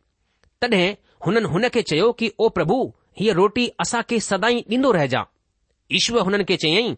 तॾहिं 0.60 0.86
हुननि 1.26 1.48
हुन 1.54 1.68
खे 1.74 1.82
चयो 1.90 2.10
कि 2.20 2.30
ओ 2.40 2.48
प्रभु 2.58 2.78
हीअ 3.20 3.34
रोटी 3.42 3.68
असां 3.86 4.02
खे 4.10 4.20
सदाई 4.30 4.62
ॾींदो 4.78 4.90
रहिजां 4.98 5.22
ईश्वर 6.00 6.28
हुननि 6.30 6.44
खे 6.50 6.56
चयई 6.66 6.94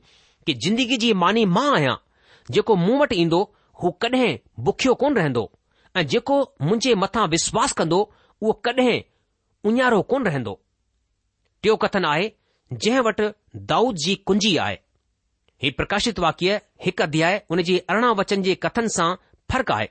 कि 0.46 0.52
जिंदगी 0.64 0.96
जी 1.04 1.12
मानी 1.24 1.44
मां 1.56 1.68
आहियां 1.74 1.96
जेको 2.54 2.76
मूं 2.84 2.98
वटि 3.00 3.16
ईंदो 3.24 3.40
हू 3.82 3.90
कॾहिं 4.04 4.30
बुखियो 4.66 4.94
कोन 5.02 5.14
रहंदो 5.16 5.42
ऐं 5.96 6.06
जेको 6.14 6.38
मुंहिंजे 6.62 6.94
मथां 7.02 7.26
विश्वास 7.34 7.72
कंदो 7.80 7.98
उहो 8.06 8.52
कॾहिं 8.66 8.96
उञारो 9.70 10.00
कोन 10.12 10.24
रहंदो 10.28 10.54
टियों 11.62 11.76
कथन 11.84 12.04
आहे 12.12 12.26
जंहिं 12.72 13.00
वटि 13.08 13.28
दाऊद 13.72 14.02
जी 14.04 14.14
कुंजी 14.30 14.54
आहे 14.66 14.78
हीउ 15.64 15.72
प्रकाशित 15.80 16.18
वाक्य 16.26 16.60
हिकु 16.86 17.04
अध्याय 17.06 17.36
हुन 17.50 17.62
जे 17.70 17.78
अरिड़हं 17.90 18.14
वचन 18.22 18.42
जे 18.48 18.54
कथन 18.64 18.86
सां 18.98 19.08
फ़र्क़ु 19.52 19.74
आहे 19.76 19.88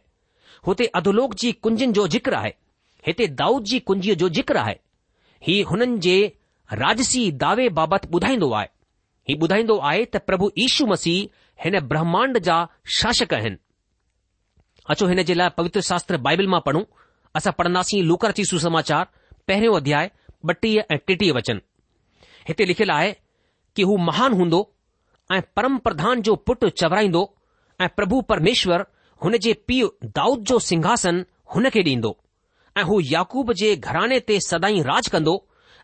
हुते 0.67 0.85
अधोलोक 1.01 1.33
जी 1.43 1.51
कुंजन 1.65 1.93
जो 1.97 2.07
जिक्र 2.17 2.33
आहे 2.41 2.53
हिते 3.07 3.27
दाऊद 3.43 3.63
जी 3.71 3.79
कुंजीअ 3.89 4.15
जो 4.23 4.29
ज़िक्र 4.39 4.57
आहे 4.63 4.77
हीउ 5.47 5.67
हुननि 5.71 5.99
जे 6.07 6.15
राजसी 6.83 7.21
दावे 7.43 7.67
बाबति 7.81 8.09
ॿुधाईंदो 8.17 8.49
आहे 8.61 8.67
हीउ 9.29 9.45
ॿुधाईंदो 9.45 9.77
आहे 9.91 10.05
त 10.15 10.23
प्रभु 10.31 10.51
यीशू 10.63 10.85
मसीह 10.93 11.47
हिन 11.63 11.77
ब्रह्मांड 11.87 12.37
जा 12.47 12.57
शासक 12.97 13.33
आहिनि 13.33 13.55
अचो 14.91 15.07
हिन 15.07 15.21
जे 15.29 15.33
लाइ 15.37 15.49
पवित्र 15.57 15.81
शास्त्र 15.87 16.17
बाइबिल 16.27 16.47
मां 16.51 16.59
पढ़ूं 16.65 16.83
असां 17.35 17.51
पढ़ंदासीं 17.57 17.97
लूकर 18.03 18.07
लूकरची 18.27 18.43
सुसमाचार 18.51 19.05
पहिरियों 19.47 19.75
अध्याय 19.79 20.09
ॿटीह 20.49 20.81
ऐं 20.93 20.97
टेटीह 21.07 21.31
वचन 21.37 21.59
हिते 22.47 22.65
लिखियलु 22.67 22.93
आहे 22.93 23.11
कि 23.75 23.83
हू 23.89 23.97
महान 24.09 24.33
हूंदो 24.39 24.59
ऐं 25.33 25.39
परम 25.55 25.77
प्रधान 25.87 26.21
जो 26.27 26.35
पुटु 26.49 26.69
चवराईंदो 26.81 27.23
ऐं 27.83 27.87
प्रभु 27.95 28.21
परमेश्वर 28.29 28.83
हुन 29.23 29.37
जे 29.45 29.53
पीउ 29.67 29.89
दाऊद 30.19 30.43
जो 30.51 30.59
सिंघासन 30.67 31.23
हुन 31.55 31.69
खे 31.75 31.83
ॾींदो 31.89 32.15
ऐं 32.77 32.83
हू 32.91 32.99
याकूब 33.11 33.51
जे 33.61 33.75
घराने 33.75 34.19
ते 34.31 34.39
सदाई 34.47 34.79
राज 34.91 35.07
कंदो 35.17 35.33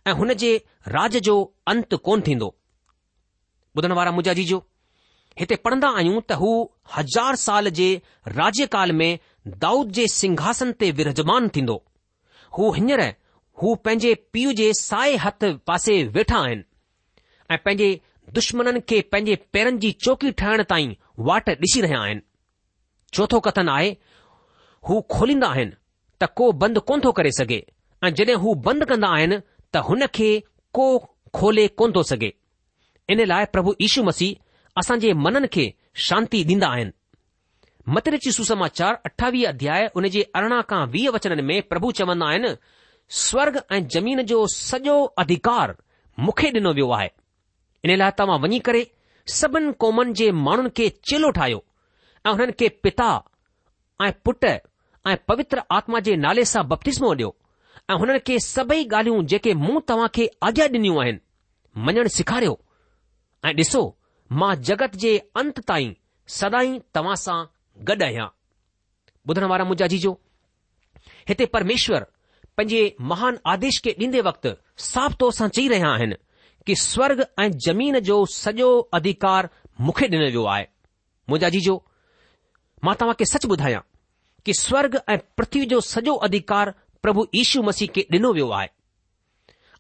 ऐं 0.07 0.13
हुन 0.21 0.33
जे 0.45 0.55
राज 0.97 1.17
जो 1.29 1.35
अंत 1.73 1.95
कोन 2.07 2.21
थींदो 2.29 2.49
ॿुधण 3.77 3.91
वारा 3.99 4.11
हिते 5.41 5.56
पढ़ंदा 5.67 5.88
आहियूं 6.00 6.19
त 6.30 6.36
हू 6.41 6.50
हज़ार 6.98 7.36
साल 7.43 7.69
जे 7.80 7.88
राज्यकाल 8.36 8.91
में 9.00 9.19
दाऊद 9.63 9.89
जे 9.98 10.06
सिंघासन 10.12 10.69
ते 10.84 10.91
विरजमान 11.00 11.50
थींदो 11.58 11.76
हू 12.58 12.69
हींअर 12.78 13.02
हू 13.63 13.74
पंहिंजे 13.88 14.13
पीउ 14.36 14.52
जे 14.60 14.67
साए 14.82 15.15
हथ 15.24 15.43
पासे 15.71 15.98
वेठा 16.17 16.39
आहिनि 16.45 16.63
ऐं 17.52 17.58
पंहिंजे 17.65 17.89
दुश्मननि 18.38 18.80
खे 18.91 19.02
पंहिंजे 19.15 19.36
पेरनि 19.58 19.78
जी 19.86 19.91
चौकी 20.06 20.32
ठाहिण 20.43 20.63
ताईं 20.71 20.95
वाट 21.32 21.50
ॾिसी 21.65 21.82
रहिया 21.88 22.00
आहिनि 22.04 22.26
चोथो 23.19 23.39
कथन 23.50 23.69
आहे 23.76 23.89
हू 24.89 25.02
खोलींदा 25.15 25.48
आहिनि 25.58 25.76
त 26.24 26.32
को 26.41 26.52
बंदि 26.63 26.80
कोन 26.91 27.02
थो 27.08 27.12
करे 27.19 27.32
सघे 27.39 27.60
ऐं 28.04 28.13
जड॒हिं 28.21 28.38
हू 28.45 28.56
बंदि 28.69 28.86
कंदा 28.93 29.10
आहिनि 29.19 29.39
त 29.76 29.84
हुन 29.89 30.06
खे 30.19 30.32
को 30.80 30.88
खोले 31.39 31.67
कोन 31.84 31.91
थो 32.00 32.04
सघे 32.13 32.34
इन 33.15 33.26
लाइ 33.34 33.45
प्रभु 33.58 33.76
यीशू 33.82 34.04
मसीह 34.12 34.41
असां 34.79 34.97
जे 35.03 35.11
मननि 35.25 35.47
खे 35.55 35.65
शांती 36.07 36.39
ॾींदा 36.47 36.67
आहिनि 36.75 36.91
मत्रची 37.95 38.31
सुसमाचार 38.38 38.95
अठावीह 39.09 39.47
अध्याय 39.49 39.88
उन 39.99 40.05
जे 40.15 40.23
अरिड़हं 40.39 40.61
खां 40.69 40.79
वीह 40.95 41.09
वचननि 41.15 41.41
में 41.49 41.61
प्रभु 41.69 41.91
चवंदा 41.99 42.29
आहिनि 42.29 42.49
स्वर्ग 43.25 43.59
ऐं 43.75 43.79
जमीन 43.95 44.21
जो 44.31 44.39
सॼो 44.55 44.95
अधिकार 45.23 45.73
मूंखे 46.25 46.49
ॾिनो 46.57 46.71
वियो 46.77 46.89
आहे 46.97 47.09
इन 47.85 47.95
लाइ 48.01 48.11
तव्हां 48.19 48.38
वञी 48.43 48.59
करे 48.67 48.81
सभिनी 49.39 49.71
क़ौमनि 49.83 50.13
जे 50.19 50.27
माण्हुनि 50.47 50.69
खे 50.77 50.89
चेलो 51.09 51.29
ठाहियो 51.38 51.61
ऐं 52.27 52.31
हुननि 52.38 52.53
खे 52.59 52.67
पिता 52.85 53.07
ऐं 54.05 54.11
पुट 54.25 54.39
ऐं 54.51 55.15
पवित्र 55.29 55.61
आत्मा 55.77 55.99
जे 56.09 56.15
नाले 56.25 56.45
सां 56.53 56.67
बपतिस्मो 56.73 57.13
ॾियो 57.13 57.29
ऐं 57.89 57.97
हुननि 58.03 58.19
खे 58.27 58.39
सभई 58.49 58.83
ॻाल्हियूं 58.91 59.25
जेके 59.35 59.53
मूं 59.65 59.79
तव्हां 59.91 60.07
खे 60.17 60.29
आज्ञा 60.49 60.67
ॾिनियूं 60.77 61.01
आहिनि 61.03 61.23
मञणु 61.88 62.09
सेखारियो 62.19 62.55
ऐं 63.49 63.53
ॾिसो 63.63 63.83
मां 64.31 64.55
जगत 64.69 64.95
जे 65.01 65.17
अंत 65.38 65.59
ताईं 65.67 65.93
सदाई 66.38 66.79
तव्हां 66.93 67.15
सां 67.25 67.43
गॾु 67.89 68.03
आहियां 68.05 68.27
ॿुधण 69.29 69.43
वारा 69.49 69.65
मुंजा 69.65 69.88
जी 69.88 69.97
हिते 71.29 71.45
परमेश्वर 71.55 72.03
पंहिंजे 72.57 72.81
महान 73.11 73.38
आदेश 73.53 73.79
खे 73.85 73.91
ॾीन्दे 73.99 74.21
वक़्तु 74.27 74.49
साफ़ 74.85 75.15
तौर 75.19 75.31
सां 75.38 75.47
चई 75.55 75.67
रहिया 75.67 75.89
आहिनि 75.93 76.15
कि 76.65 76.75
स्वर्ग 76.81 77.25
ऐं 77.39 77.49
जमीन 77.65 77.99
जो 78.09 78.25
सॼो 78.35 78.67
अधिकार 78.99 79.49
मूंखे 79.88 80.07
ॾिनो 80.07 80.25
वियो 80.25 80.43
आहे 80.55 80.65
मुंहिंजा 81.29 81.49
जीजो 81.57 81.73
जो 81.73 82.85
मां 82.85 82.95
तव्हां 82.99 83.25
सच 83.33 83.45
ॿुधायां 83.45 83.81
कि 84.45 84.53
स्वर्ग 84.53 85.01
ऐं 85.09 85.17
पृथ्वी 85.38 85.65
जो 85.75 85.79
सॼो 85.91 86.15
अधिकार 86.29 86.71
प्रभु 87.03 87.27
यीशु 87.35 87.61
मसीह 87.69 87.88
खे 87.95 88.07
ॾिनो 88.17 88.33
वियो 88.33 88.49
आहे 88.61 88.67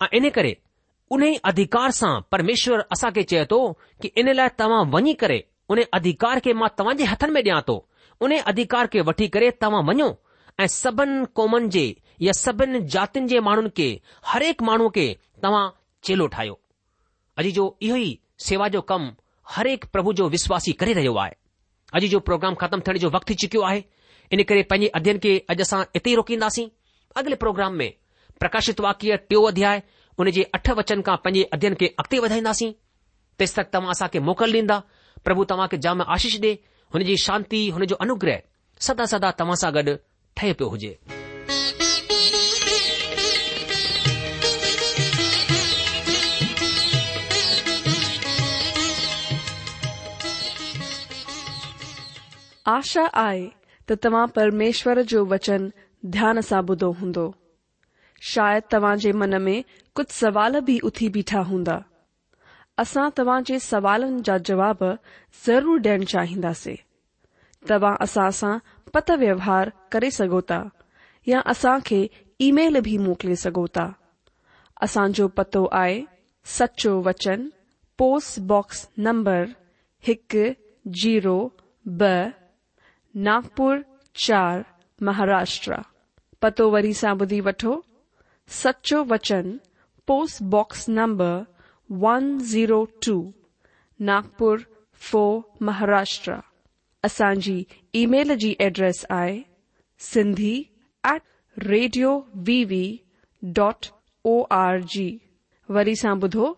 ऐं 0.03 0.09
इन 0.19 0.29
करे 0.37 0.53
उन 1.11 1.23
ई 1.23 1.35
अधिकार 1.45 1.91
सां 1.95 2.13
परमेश्वर 2.31 2.79
असांखे 2.91 3.23
चए 3.31 3.43
थो 3.51 3.59
की 4.01 4.07
इन 4.21 4.31
लाइ 4.35 4.49
तव्हां 4.59 4.85
वञी 4.93 5.13
करे 5.23 5.41
उन 5.73 5.81
अधिकार 5.93 6.39
खे 6.47 6.53
मां 6.61 6.69
तव्हां 6.77 6.95
जे 7.01 7.05
हथनि 7.11 7.31
में 7.35 7.43
डि॒या 7.43 7.61
थो 7.67 7.75
उन 8.27 8.37
अधिकार 8.53 8.87
खे 8.95 9.01
वठी 9.09 9.27
करे 9.35 9.51
तव्हां 9.65 9.83
वञो 9.89 10.07
ऐं 10.63 10.67
सभिनि 10.77 11.25
क़ौमनि 11.35 11.69
जे 11.75 11.85
या 12.21 12.31
सभिनि 12.39 12.79
जातिनि 12.95 13.27
जे 13.35 13.39
माण्हुनि 13.49 13.69
खे 13.79 13.87
हरेक 14.31 14.61
माण्हू 14.69 14.89
खे 14.97 15.07
तव्हां 15.43 15.65
चेलो 16.09 16.27
ठाहियो 16.37 16.59
अॼु 17.43 17.51
जो 17.59 17.65
इहो 17.89 17.95
ई 18.05 18.11
सेवा 18.49 18.67
जो 18.77 18.81
कमु 18.93 19.11
हरेक 19.55 19.85
प्रभु 19.95 20.13
जो 20.21 20.27
विश्वासी 20.37 20.71
करे 20.83 20.93
रहियो 21.01 21.13
आहे 21.25 21.35
अॼु 21.99 22.07
जो 22.15 22.19
प्रोग्राम 22.31 22.55
ख़तमु 22.63 22.81
थियण 22.87 22.97
जो 23.05 23.09
वक़्तु 23.17 23.33
थी 23.33 23.37
चुकियो 23.43 23.61
आहे 23.71 23.83
इन 24.33 24.43
करे 24.53 24.63
पंहिंजे 24.73 24.87
अध्ययन 24.99 25.17
खे 25.27 25.37
अॼु 25.53 25.63
असां 25.67 25.83
इते 25.95 26.09
ई 26.11 26.15
रोकींदासीं 26.21 26.67
अॻिले 27.21 27.35
प्रोग्राम 27.45 27.73
में 27.81 27.91
प्रकाशित 28.39 28.79
वाक्य 28.85 29.17
टियों 29.29 29.47
अध्याय 29.51 29.81
उन 30.19 30.29
जे 30.35 30.43
अठ 30.55 30.69
वचन 30.79 31.01
खां 31.07 31.15
पंहिंजे 31.23 31.43
अध्यन 31.53 31.73
खे 31.79 31.87
अॻिते 31.99 32.17
वधाईंदासीं 32.25 32.71
तेसि 33.39 33.53
तक 33.57 33.73
तव्हां 33.73 33.91
असांखे 33.91 34.19
मोकल 34.27 34.53
ॾींदा 34.53 34.79
प्रभु 35.25 35.43
तव्हां 35.49 35.67
खे 35.71 35.77
जाम 35.85 36.01
आशीष 36.15 36.39
ॾे 36.41 36.51
हुन 36.93 37.03
जी 37.09 37.17
शांती 37.25 37.69
हुन 37.75 37.83
जो 37.91 37.95
अनुग्रह 38.07 38.39
सदा 38.87 39.05
सदा 39.13 39.31
तव्हां 39.39 39.55
सां 39.63 39.73
गॾु 39.75 39.95
ठहे 40.37 40.53
पियो 40.59 40.69
हुजे 40.69 40.93
आशा 52.73 53.01
आहे 53.27 53.45
त 53.89 53.93
तव्हां 54.03 54.25
परमेश्वर 54.35 55.01
जो 55.13 55.25
वचन 55.31 55.69
ध्यान 56.15 56.39
सां 56.51 56.61
ॿुधो 56.69 56.91
हूंदो 56.99 57.33
शायदि 58.33 58.67
तव्हां 58.71 58.95
जे 59.03 59.11
मन 59.21 59.35
में 59.47 59.57
कुछ 59.95 60.09
सवाल 60.11 60.59
भी 60.67 60.77
उथी 60.87 61.07
बीठा 61.15 61.39
हूंदा 61.49 61.75
असा 62.83 63.03
तव्हां 63.17 63.41
जे 63.49 63.57
जा 64.29 64.37
जवाब 64.49 64.77
ज़रूर 65.45 65.79
डेण 65.85 66.03
चाहिन्दे 66.13 66.73
तव्हां 67.69 67.93
असा 68.05 68.25
सा 68.39 68.49
पत 68.97 69.11
व्यवहार 69.21 69.69
करे 69.91 70.09
सघो 70.15 70.39
या 71.27 71.39
असा 71.53 71.77
खे 71.85 72.01
ईमेल 72.47 72.79
बि 72.87 72.97
मोकिले 73.05 73.35
पतो 75.37 75.65
आए 75.81 75.95
सचो 76.57 76.91
वचन 77.05 77.47
पोस्टबॉक्स 77.97 78.87
नंबर 79.07 79.47
एक 80.15 80.35
जीरो 81.03 81.37
ब 81.87 82.03
नागपुर 83.29 83.81
चार 84.25 84.63
महाराष्ट्र 85.09 85.77
पतो 86.41 86.69
वरी 86.75 86.93
सा 87.03 87.13
ॿुधी 87.21 87.39
वो 87.49 87.73
सचो 88.63 89.03
वचन 89.13 89.55
Post 90.05 90.47
Box 90.47 90.87
number 90.87 91.47
102, 91.87 93.21
Nagpur 94.09 94.59
4, 95.13 95.39
Maharashtra. 95.69 96.39
असांजी 97.03 97.63
ईमेल 98.01 98.33
जी 98.39 98.53
एड्रेस 98.59 99.03
आहे 99.09 99.39
Sindhi 100.01 100.53
at 101.09 101.21
radio 101.67 102.13
V 102.47 102.85
dot 103.59 103.85
O 104.31 104.41
R 104.59 104.79
G 104.93 105.09
वरी 105.75 105.95
सां 106.01 106.15
ॿुधो 106.23 106.51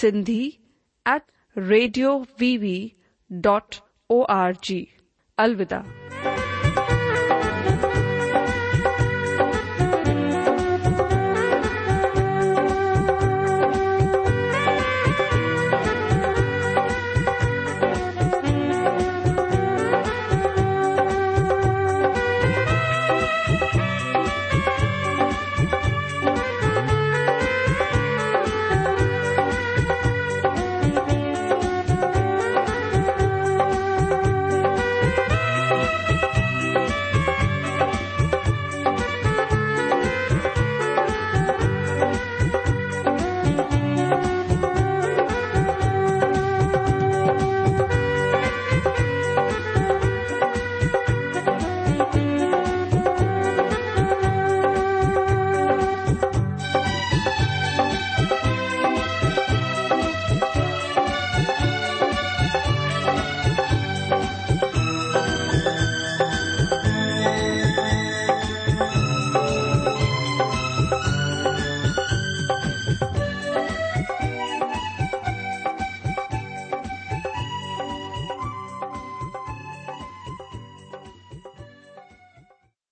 Sindhi 0.00 0.40
at 1.14 1.22
radio 1.68 2.16
V 2.40 2.56
V 2.64 2.78
dot 3.48 3.76
O 4.10 4.22
R 4.38 4.52
G 4.64 4.84
अलविदा 5.46 6.27